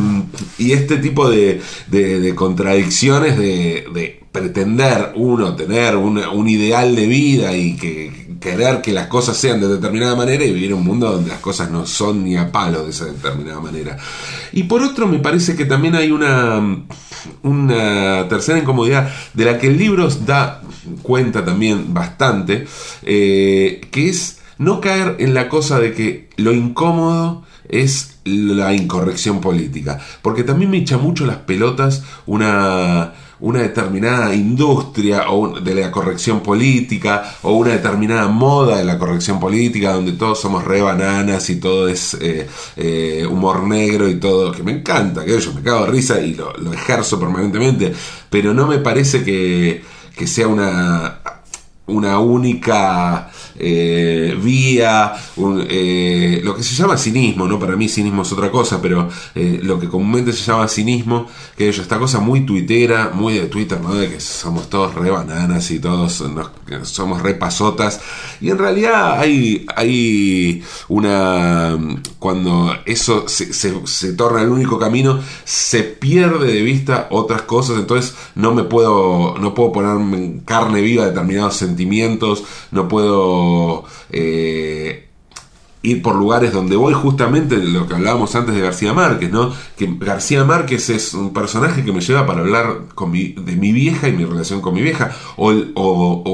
y 0.58 0.72
este 0.72 0.98
tipo 0.98 1.30
de, 1.30 1.62
de- 1.86 2.20
de 2.20 2.34
contradicciones 2.36 3.38
de, 3.38 3.86
de 3.94 4.23
pretender 4.34 5.14
uno 5.16 5.56
tener 5.56 5.96
una- 5.96 6.32
un 6.32 6.50
ideal 6.50 6.94
de 6.96 7.06
vida 7.08 7.56
y 7.56 7.78
que 7.78 8.36
querer 8.42 8.82
que 8.82 8.92
las 8.92 9.08
cosas 9.08 9.38
sean 9.38 9.62
de 9.62 9.68
determinada 9.70 10.16
manera 10.16 10.44
y 10.44 10.52
vivir 10.52 10.72
en 10.72 10.78
un 10.80 10.84
mundo 10.86 11.10
donde 11.10 11.30
las 11.30 11.40
cosas 11.40 11.72
no 11.72 11.86
son 11.86 12.26
ni 12.26 12.36
a 12.36 12.52
palo 12.52 12.84
de 12.84 12.90
esa 12.90 13.06
determinada 13.06 13.62
manera. 13.62 13.96
Y 14.52 14.64
por 14.64 14.82
otro, 14.82 15.08
me 15.08 15.20
parece 15.20 15.56
que 15.56 15.64
también 15.66 15.96
hay 15.96 16.12
una, 16.12 16.60
una 17.44 18.28
tercera 18.28 18.60
incomodidad 18.60 19.10
de 19.34 19.46
la 19.46 19.58
que 19.60 19.68
el 19.68 19.78
libro 19.78 20.10
da 20.26 20.62
cuenta 21.04 21.46
también 21.46 21.94
bastante, 21.94 22.66
eh, 23.04 23.82
que 23.92 24.10
es 24.10 24.40
no 24.58 24.82
caer 24.82 25.16
en 25.20 25.34
la 25.34 25.48
cosa 25.48 25.80
de 25.80 25.94
que 25.94 26.30
lo 26.38 26.54
incómodo 26.54 27.44
es 27.70 28.18
la 28.26 28.74
incorrección 28.74 29.42
política. 29.42 30.00
Porque 30.22 30.44
también 30.44 30.70
me 30.72 30.78
echa 30.78 30.98
mucho 30.98 31.26
las 31.26 31.38
pelotas 31.38 32.04
una, 32.26 33.14
una 33.44 33.62
determinada 33.62 34.34
industria 34.34 35.30
o 35.30 35.60
de 35.60 35.76
la 35.76 35.92
corrección 35.92 36.40
política 36.40 37.36
o 37.42 37.52
una 37.52 37.72
determinada 37.72 38.30
moda 38.30 38.78
de 38.78 38.86
la 38.86 38.98
corrección 38.98 39.38
política 39.38 39.94
donde 39.94 40.14
todos 40.14 40.40
somos 40.40 40.64
re 40.64 40.82
bananas 40.82 41.50
y 41.50 41.58
todo 41.60 41.90
es 41.90 42.14
eh, 42.22 42.48
eh, 42.78 43.28
humor 43.30 43.64
negro 43.64 44.08
y 44.08 44.16
todo, 44.16 44.54
que 44.54 44.64
me 44.64 44.72
encanta, 44.72 45.26
que 45.26 45.38
yo 45.38 45.54
me 45.54 45.62
cago 45.62 45.86
de 45.86 45.92
risa 45.92 46.22
y 46.22 46.36
lo, 46.36 46.54
lo 46.54 46.72
ejerzo 46.72 47.20
permanentemente, 47.20 47.94
pero 48.30 48.54
no 48.54 48.66
me 48.66 48.78
parece 48.78 49.26
que, 49.26 49.84
que 50.16 50.26
sea 50.26 50.48
una 50.48 51.20
una 51.86 52.20
única 52.20 53.30
eh, 53.66 54.38
vía, 54.42 55.14
un- 55.38 55.66
eh, 55.70 56.42
lo 56.44 56.56
que 56.56 56.64
se 56.64 56.76
llama 56.76 56.98
cinismo, 56.98 57.48
¿no? 57.48 57.58
Para 57.60 57.76
mí 57.76 57.88
cinismo 57.88 58.22
es 58.24 58.32
otra 58.32 58.52
cosa, 58.52 58.82
pero 58.82 59.08
eh, 59.36 59.60
lo 59.64 59.80
que 59.80 59.88
comúnmente 59.88 60.34
se 60.34 60.44
llama 60.44 60.68
cinismo, 60.68 61.28
que 61.58 61.70
es 61.70 61.78
esta 61.80 61.98
cosa 62.00 62.20
muy 62.20 62.46
tuitera, 62.46 63.12
muy 63.14 63.36
de 63.36 63.46
Twitter, 63.48 63.80
¿no? 63.82 63.94
De 63.96 64.10
que 64.10 64.20
somos 64.20 64.70
todos 64.70 64.94
re 64.96 65.10
bananas 65.10 65.70
y 65.72 65.80
todos 65.80 66.22
nos- 66.22 66.52
somos 66.84 67.22
re 67.22 67.36
pasotas. 67.36 68.02
Y 68.42 68.50
en 68.50 68.58
realidad 68.58 69.20
hay, 69.20 69.66
hay 69.76 70.64
una... 70.90 71.78
Cuando 72.20 72.74
eso 72.86 73.28
se, 73.28 73.54
se- 73.54 73.86
se 73.86 74.14
torna 74.14 74.42
el 74.42 74.50
único 74.50 74.80
camino, 74.80 75.20
se 75.44 75.84
pierde 75.84 76.52
de 76.54 76.62
vista 76.62 77.08
otras 77.12 77.42
cosas, 77.44 77.78
entonces 77.80 78.16
no 78.36 78.54
me 78.54 78.64
puedo, 78.64 79.36
no 79.40 79.54
puedo 79.54 79.72
ponerme 79.72 80.18
en 80.18 80.40
carne 80.42 80.82
viva 80.82 81.06
determinados 81.06 81.56
sentimientos, 81.56 82.44
no 82.72 82.88
puedo... 82.88 83.53
eh, 84.10 85.08
ir 85.86 86.02
por 86.02 86.16
lugares 86.16 86.54
donde 86.54 86.78
voy 86.78 86.94
justamente 86.94 87.58
lo 87.58 87.88
que 87.88 87.96
hablábamos 87.96 88.34
antes 88.36 88.56
de 88.56 88.62
García 88.62 88.94
Márquez, 88.94 89.30
¿no? 89.32 89.52
Que 89.78 89.90
García 90.00 90.46
Márquez 90.46 90.90
es 90.90 91.14
un 91.14 91.34
personaje 91.34 91.84
que 91.84 91.92
me 91.92 92.00
lleva 92.00 92.26
para 92.26 92.40
hablar 92.40 92.84
de 92.96 93.56
mi 93.58 93.72
vieja 93.74 94.08
y 94.08 94.14
mi 94.14 94.24
relación 94.24 94.62
con 94.62 94.74
mi 94.76 94.82
vieja, 94.82 95.12
o 95.36 95.52
el, 95.52 95.74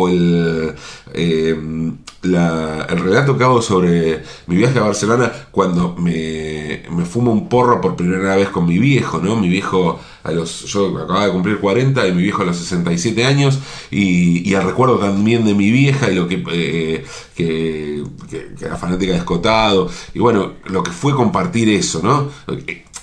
el, 0.07 0.75
eh, 1.13 1.91
la- 2.21 2.85
el 2.89 2.99
relato 2.99 3.37
que 3.37 3.43
hago 3.43 3.61
sobre 3.63 4.21
mi 4.45 4.55
viaje 4.57 4.77
a 4.77 4.83
Barcelona 4.83 5.31
cuando 5.51 5.95
me, 5.97 6.83
me 6.91 7.05
fumo 7.05 7.31
un 7.31 7.49
porro 7.49 7.81
por 7.81 7.95
primera 7.95 8.35
vez 8.35 8.49
con 8.49 8.67
mi 8.67 8.77
viejo, 8.77 9.17
¿no? 9.19 9.35
Mi 9.35 9.47
viejo 9.49 9.99
a 10.23 10.31
los, 10.31 10.65
yo 10.65 10.87
acababa 10.97 11.25
de 11.25 11.31
cumplir 11.31 11.59
40 11.59 12.07
y 12.07 12.11
mi 12.11 12.21
viejo 12.23 12.41
a 12.41 12.45
los 12.45 12.57
67 12.57 13.25
años 13.25 13.59
y, 13.91 14.47
y 14.49 14.53
el 14.53 14.63
recuerdo 14.63 14.97
también 14.99 15.45
de 15.45 15.53
mi 15.53 15.71
vieja 15.71 16.11
y 16.11 16.15
lo 16.15 16.27
que, 16.27 16.43
eh, 16.51 17.05
que, 17.35 18.03
que- 18.29 18.53
que 18.57 18.65
era 18.65 18.75
fanática 18.77 19.13
de 19.13 19.17
Escotado 19.19 19.89
y 20.13 20.19
bueno, 20.19 20.53
lo 20.65 20.83
que 20.83 20.91
fue 20.91 21.13
compartir 21.15 21.69
eso, 21.69 22.01
¿no? 22.03 22.29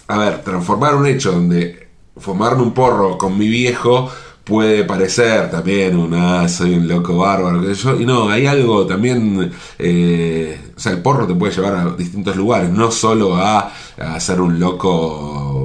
A 0.08 0.18
ver, 0.18 0.42
transformar 0.44 0.94
un 0.94 1.06
hecho 1.06 1.32
donde 1.32 1.88
fumarme 2.16 2.62
un 2.62 2.72
porro 2.72 3.18
con 3.18 3.36
mi 3.36 3.48
viejo 3.48 4.10
puede 4.44 4.84
parecer 4.84 5.50
también 5.50 5.96
una 5.98 6.48
soy 6.48 6.74
un 6.74 6.86
loco 6.86 7.16
bárbaro 7.18 7.60
y 8.00 8.04
no 8.06 8.28
hay 8.28 8.46
algo 8.46 8.86
también 8.86 9.50
eh, 9.78 10.60
o 10.76 10.78
sea 10.78 10.92
el 10.92 11.02
porro 11.02 11.26
te 11.26 11.34
puede 11.34 11.52
llevar 11.52 11.74
a 11.74 11.90
distintos 11.96 12.36
lugares 12.36 12.70
no 12.70 12.92
solo 12.92 13.34
a, 13.36 13.72
a 13.98 14.20
ser 14.20 14.40
un 14.40 14.60
loco 14.60 15.55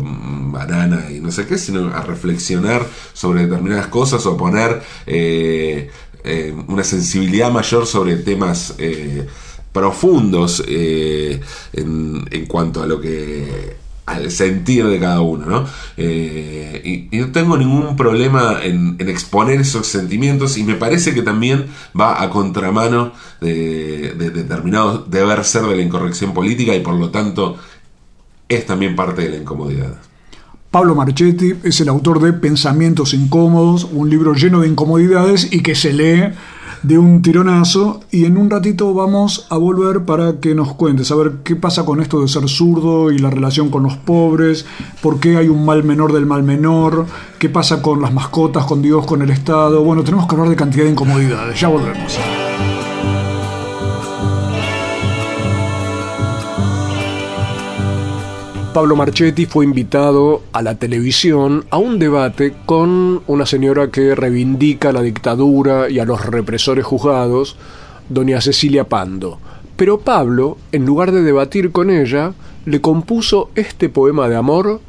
banana 0.51 1.09
y 1.11 1.19
no 1.19 1.31
sé 1.31 1.47
qué 1.47 1.57
sino 1.57 1.87
a 1.93 2.01
reflexionar 2.01 2.85
sobre 3.13 3.43
determinadas 3.43 3.87
cosas 3.87 4.25
o 4.25 4.37
poner 4.37 4.81
eh, 5.05 5.89
eh, 6.23 6.55
una 6.67 6.83
sensibilidad 6.83 7.51
mayor 7.51 7.87
sobre 7.87 8.17
temas 8.17 8.75
eh, 8.77 9.27
profundos 9.71 10.63
en, 10.67 11.41
en 11.73 12.45
cuanto 12.45 12.83
a 12.83 12.85
lo 12.85 12.99
que 12.99 13.79
al 14.05 14.29
sentir 14.29 14.85
de 14.85 14.99
cada 14.99 15.21
uno, 15.21 15.45
¿no? 15.45 15.65
Y, 15.95 17.07
no 17.13 17.31
tengo 17.31 17.55
ningún 17.55 17.95
problema 17.95 18.59
en, 18.61 18.97
en 18.99 19.09
exponer 19.09 19.61
esos 19.61 19.87
sentimientos 19.87 20.57
y 20.57 20.63
me 20.63 20.75
parece 20.75 21.13
que 21.13 21.21
también 21.21 21.67
va 21.97 22.21
a 22.21 22.29
contramano 22.29 23.13
de, 23.39 24.13
de 24.17 24.29
determinado 24.31 25.05
deber 25.07 25.45
ser 25.45 25.63
de 25.63 25.77
la 25.77 25.81
incorrección 25.81 26.33
política 26.33 26.75
y 26.75 26.81
por 26.81 26.95
lo 26.95 27.09
tanto 27.09 27.57
es 28.51 28.65
también 28.65 28.95
parte 28.95 29.21
de 29.21 29.29
la 29.29 29.37
incomodidad. 29.37 30.10
Pablo 30.71 30.95
Marchetti 30.95 31.53
es 31.65 31.81
el 31.81 31.89
autor 31.89 32.21
de 32.21 32.31
Pensamientos 32.31 33.13
Incómodos, 33.13 33.89
un 33.91 34.09
libro 34.09 34.33
lleno 34.33 34.61
de 34.61 34.69
incomodidades 34.69 35.51
y 35.51 35.61
que 35.63 35.75
se 35.75 35.91
lee 35.91 36.33
de 36.81 36.97
un 36.97 37.21
tironazo 37.21 37.99
y 38.09 38.23
en 38.23 38.37
un 38.37 38.49
ratito 38.49 38.93
vamos 38.93 39.47
a 39.49 39.57
volver 39.57 40.05
para 40.05 40.39
que 40.39 40.55
nos 40.55 40.73
cuentes 40.73 41.11
a 41.11 41.15
ver 41.15 41.33
qué 41.43 41.57
pasa 41.57 41.83
con 41.83 42.01
esto 42.01 42.21
de 42.21 42.29
ser 42.29 42.47
zurdo 42.47 43.11
y 43.11 43.19
la 43.19 43.29
relación 43.29 43.69
con 43.69 43.83
los 43.83 43.97
pobres, 43.97 44.65
por 45.01 45.19
qué 45.19 45.35
hay 45.35 45.49
un 45.49 45.65
mal 45.65 45.83
menor 45.83 46.13
del 46.13 46.25
mal 46.25 46.41
menor, 46.41 47.05
qué 47.37 47.49
pasa 47.49 47.81
con 47.81 48.01
las 48.01 48.13
mascotas, 48.13 48.63
con 48.63 48.81
Dios, 48.81 49.05
con 49.05 49.21
el 49.21 49.29
Estado. 49.29 49.83
Bueno, 49.83 50.05
tenemos 50.05 50.25
que 50.25 50.35
hablar 50.35 50.49
de 50.49 50.55
cantidad 50.55 50.85
de 50.85 50.91
incomodidades. 50.91 51.59
Ya 51.59 51.67
volvemos. 51.67 52.17
Pablo 58.73 58.95
Marchetti 58.95 59.45
fue 59.47 59.65
invitado 59.65 60.43
a 60.53 60.61
la 60.61 60.75
televisión 60.75 61.65
a 61.71 61.77
un 61.77 61.99
debate 61.99 62.53
con 62.65 63.21
una 63.27 63.45
señora 63.45 63.91
que 63.91 64.15
reivindica 64.15 64.93
la 64.93 65.01
dictadura 65.01 65.89
y 65.89 65.99
a 65.99 66.05
los 66.05 66.25
represores 66.25 66.85
juzgados, 66.85 67.57
doña 68.07 68.39
Cecilia 68.39 68.85
Pando. 68.85 69.39
Pero 69.75 69.99
Pablo, 69.99 70.57
en 70.71 70.85
lugar 70.85 71.11
de 71.11 71.21
debatir 71.21 71.73
con 71.73 71.89
ella, 71.89 72.31
le 72.65 72.79
compuso 72.79 73.51
este 73.55 73.89
poema 73.89 74.29
de 74.29 74.37
amor 74.37 74.79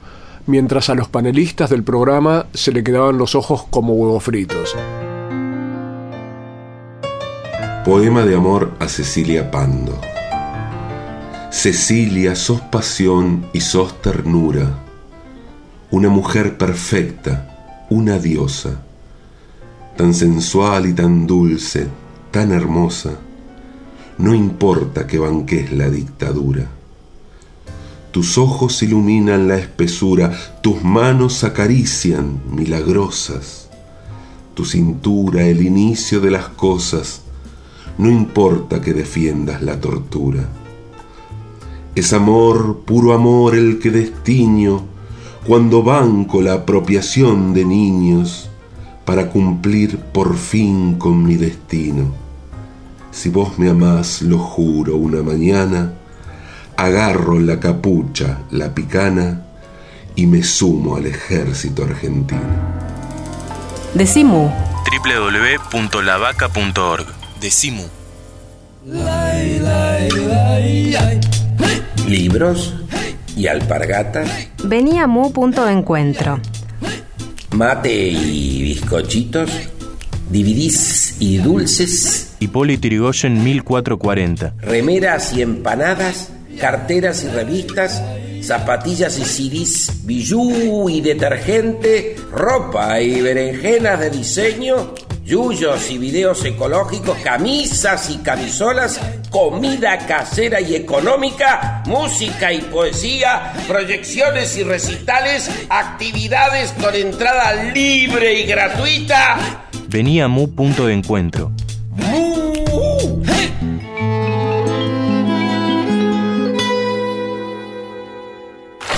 mientras 0.46 0.88
a 0.88 0.94
los 0.94 1.08
panelistas 1.08 1.68
del 1.68 1.82
programa 1.82 2.46
se 2.54 2.70
le 2.70 2.84
quedaban 2.84 3.18
los 3.18 3.34
ojos 3.34 3.64
como 3.68 3.94
huevos 3.94 4.22
fritos. 4.22 4.76
Poema 7.84 8.24
de 8.24 8.36
amor 8.36 8.74
a 8.78 8.86
Cecilia 8.86 9.50
Pando. 9.50 10.11
Cecilia, 11.52 12.34
sos 12.34 12.62
pasión 12.62 13.46
y 13.52 13.60
sos 13.60 14.00
ternura, 14.00 14.82
una 15.90 16.08
mujer 16.08 16.56
perfecta, 16.56 17.84
una 17.90 18.18
diosa, 18.18 18.82
tan 19.98 20.14
sensual 20.14 20.86
y 20.86 20.94
tan 20.94 21.26
dulce, 21.26 21.88
tan 22.30 22.52
hermosa, 22.52 23.18
no 24.16 24.34
importa 24.34 25.06
que 25.06 25.18
banques 25.18 25.70
la 25.72 25.90
dictadura. 25.90 26.68
Tus 28.12 28.38
ojos 28.38 28.82
iluminan 28.82 29.46
la 29.46 29.58
espesura, 29.58 30.32
tus 30.62 30.82
manos 30.82 31.44
acarician 31.44 32.40
milagrosas, 32.50 33.68
tu 34.54 34.64
cintura 34.64 35.42
el 35.42 35.62
inicio 35.62 36.18
de 36.20 36.30
las 36.30 36.48
cosas, 36.48 37.20
no 37.98 38.10
importa 38.10 38.80
que 38.80 38.94
defiendas 38.94 39.60
la 39.60 39.78
tortura. 39.78 40.48
Es 41.94 42.12
amor, 42.14 42.84
puro 42.86 43.12
amor 43.12 43.54
el 43.54 43.78
que 43.78 43.90
destiño 43.90 44.82
cuando 45.46 45.82
banco 45.82 46.40
la 46.40 46.54
apropiación 46.54 47.52
de 47.52 47.66
niños 47.66 48.48
para 49.04 49.28
cumplir 49.28 49.98
por 49.98 50.36
fin 50.36 50.94
con 50.94 51.22
mi 51.22 51.36
destino. 51.36 52.14
Si 53.10 53.28
vos 53.28 53.58
me 53.58 53.68
amás, 53.68 54.22
lo 54.22 54.38
juro, 54.38 54.96
una 54.96 55.22
mañana, 55.22 55.92
agarro 56.76 57.38
la 57.38 57.60
capucha, 57.60 58.38
la 58.50 58.74
picana, 58.74 59.42
y 60.14 60.26
me 60.26 60.42
sumo 60.42 60.96
al 60.96 61.04
ejército 61.06 61.84
argentino. 61.84 62.40
Decimu. 63.94 64.50
www.lavaca.org 65.72 67.06
Decimu. 67.40 67.84
Libros 72.12 72.74
y 73.38 73.46
alpargatas, 73.46 74.28
Venía 74.62 75.06
Mu 75.06 75.32
punto 75.32 75.64
de 75.64 75.72
encuentro. 75.72 76.40
mate 77.52 77.90
y 78.10 78.62
bizcochitos, 78.64 79.50
dividís 80.28 81.16
y 81.20 81.38
dulces, 81.38 82.34
Hipólito 82.38 82.86
Yrigoyen 82.88 83.42
1440. 83.42 84.52
remeras 84.60 85.32
y 85.32 85.40
empanadas, 85.40 86.28
carteras 86.60 87.24
y 87.24 87.28
revistas, 87.28 88.02
zapatillas 88.42 89.18
y 89.18 89.24
CDs, 89.24 90.04
bijú 90.04 90.90
y 90.90 91.00
detergente, 91.00 92.16
ropa 92.30 93.00
y 93.00 93.22
berenjenas 93.22 93.98
de 94.00 94.10
diseño, 94.10 94.92
yuyos 95.24 95.90
y 95.90 95.98
videos 95.98 96.44
ecológicos, 96.44 97.16
camisas 97.18 98.10
y 98.10 98.18
camisolas, 98.18 99.00
comida 99.30 99.98
casera 100.06 100.60
y 100.60 100.74
económica, 100.74 101.82
música 101.86 102.52
y 102.52 102.60
poesía, 102.62 103.52
proyecciones 103.66 104.56
y 104.56 104.64
recitales, 104.64 105.50
actividades 105.68 106.72
con 106.72 106.94
entrada 106.94 107.72
libre 107.72 108.40
y 108.40 108.44
gratuita. 108.44 109.66
Venía 109.88 110.28
Mu 110.28 110.48
punto 110.54 110.86
de 110.86 110.94
encuentro. 110.94 111.52
¡Mu! 111.96 112.42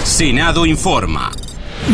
Senado 0.04 0.64
informa. 0.64 1.32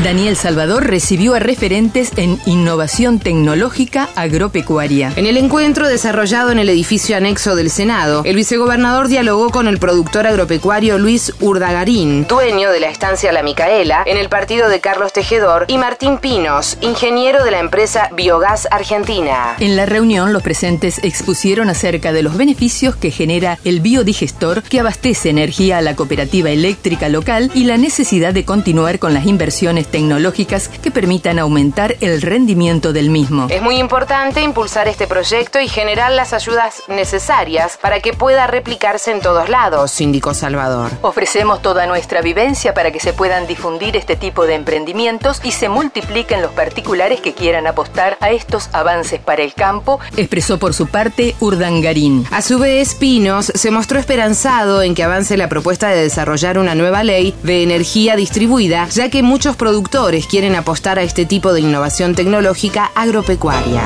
Daniel 0.03 0.35
Salvador 0.35 0.87
recibió 0.87 1.35
a 1.35 1.41
referentes 1.41 2.13
en 2.17 2.39
innovación 2.47 3.19
tecnológica 3.19 4.09
agropecuaria. 4.17 5.13
En 5.17 5.27
el 5.27 5.37
encuentro 5.37 5.89
desarrollado 5.89 6.51
en 6.51 6.59
el 6.59 6.71
edificio 6.71 7.19
anexo 7.19 7.55
del 7.55 7.69
Senado, 7.69 8.23
el 8.25 8.35
vicegobernador 8.35 9.09
dialogó 9.09 9.51
con 9.51 9.69
el 9.69 9.79
productor 9.79 10.27
agropecuario 10.27 10.97
Luis 10.97 11.35
Urdagarín, 11.41 12.27
dueño 12.27 12.71
de 12.71 12.81
la 12.81 12.89
estancia 12.89 13.31
La 13.31 13.43
Micaela, 13.43 14.03
en 14.07 14.17
el 14.17 14.31
partido 14.31 14.71
de 14.71 14.81
Carlos 14.81 15.13
Tejedor, 15.13 15.67
y 15.69 15.77
Martín 15.77 16.17
Pinos, 16.17 16.79
ingeniero 16.81 17.45
de 17.45 17.51
la 17.51 17.59
empresa 17.59 18.09
Biogás 18.17 18.69
Argentina. 18.71 19.57
En 19.61 19.77
la 19.77 19.85
reunión, 19.85 20.33
los 20.33 20.43
presentes 20.43 20.99
expusieron 21.05 21.69
acerca 21.69 22.15
de 22.15 22.23
los 22.23 22.39
beneficios 22.39 22.97
que 22.97 23.11
genera 23.11 23.59
el 23.65 23.81
biodigestor 23.81 24.63
que 24.63 24.81
abastece 24.81 25.29
energía 25.29 25.77
a 25.77 25.83
la 25.83 25.95
cooperativa 25.95 26.49
eléctrica 26.49 27.11
local 27.11 27.51
y 27.55 27.65
la 27.65 27.77
necesidad 27.77 28.33
de 28.33 28.47
continuar 28.47 28.99
con 28.99 29.13
las 29.13 29.27
inversiones 29.27 29.90
tecnológicas 29.91 30.69
que 30.69 30.91
permitan 30.91 31.39
aumentar 31.39 31.97
el 32.01 32.23
rendimiento 32.23 32.93
del 32.93 33.11
mismo. 33.11 33.49
Es 33.51 33.63
muy 33.63 33.79
importante 33.79 34.43
impulsar 34.43 34.89
este 34.89 35.07
proyecto 35.07 35.61
y 35.61 35.69
generar 35.69 36.13
las 36.13 36.33
ayudas 36.33 36.83
necesarias 36.89 37.79
para 37.81 38.01
que 38.01 38.13
pueda 38.13 38.47
replicarse 38.47 39.11
en 39.11 39.21
todos 39.21 39.49
lados, 39.49 40.01
indicó 40.01 40.35
Salvador. 40.35 40.93
Ofrecemos 41.03 41.63
toda 41.63 41.87
nuestra 41.87 42.23
vivencia 42.23 42.75
para 42.75 42.93
que 42.93 43.01
se 43.01 43.13
puedan 43.13 43.47
difundir 43.47 43.97
este 43.97 44.17
tipo 44.17 44.47
de 44.47 44.55
emprendimientos 44.55 45.41
y 45.43 45.53
se 45.53 45.69
multipliquen 45.69 46.43
los 46.43 46.53
particulares 46.53 47.21
que 47.21 47.35
quieran 47.35 47.67
apostar 47.67 48.17
a 48.21 48.31
estos 48.31 48.69
avances 48.73 49.21
para 49.21 49.43
el 49.43 49.55
campo, 49.55 49.99
expresó 50.17 50.59
por 50.59 50.75
su 50.75 50.87
parte 50.87 51.35
Urdangarín. 51.41 52.27
A 52.31 52.43
su 52.43 52.59
vez, 52.59 52.95
Pinos 52.95 53.53
se 53.55 53.71
mostró 53.71 53.99
esperanzado 53.99 54.83
en 54.83 54.95
que 54.95 55.03
avance 55.03 55.37
la 55.37 55.49
propuesta 55.49 55.89
de 55.89 56.03
desarrollar 56.03 56.59
una 56.59 56.75
nueva 56.75 57.03
ley 57.03 57.35
de 57.43 57.63
energía 57.63 58.17
distribuida, 58.17 58.89
ya 58.89 59.11
que 59.11 59.23
muchos 59.23 59.57
productores 59.57 59.80
quieren 60.29 60.57
apostar 60.57 60.99
a 60.99 61.03
este 61.03 61.27
tipo 61.27 61.53
de 61.53 61.61
innovación 61.61 62.15
tecnológica 62.15 62.91
agropecuaria. 62.95 63.83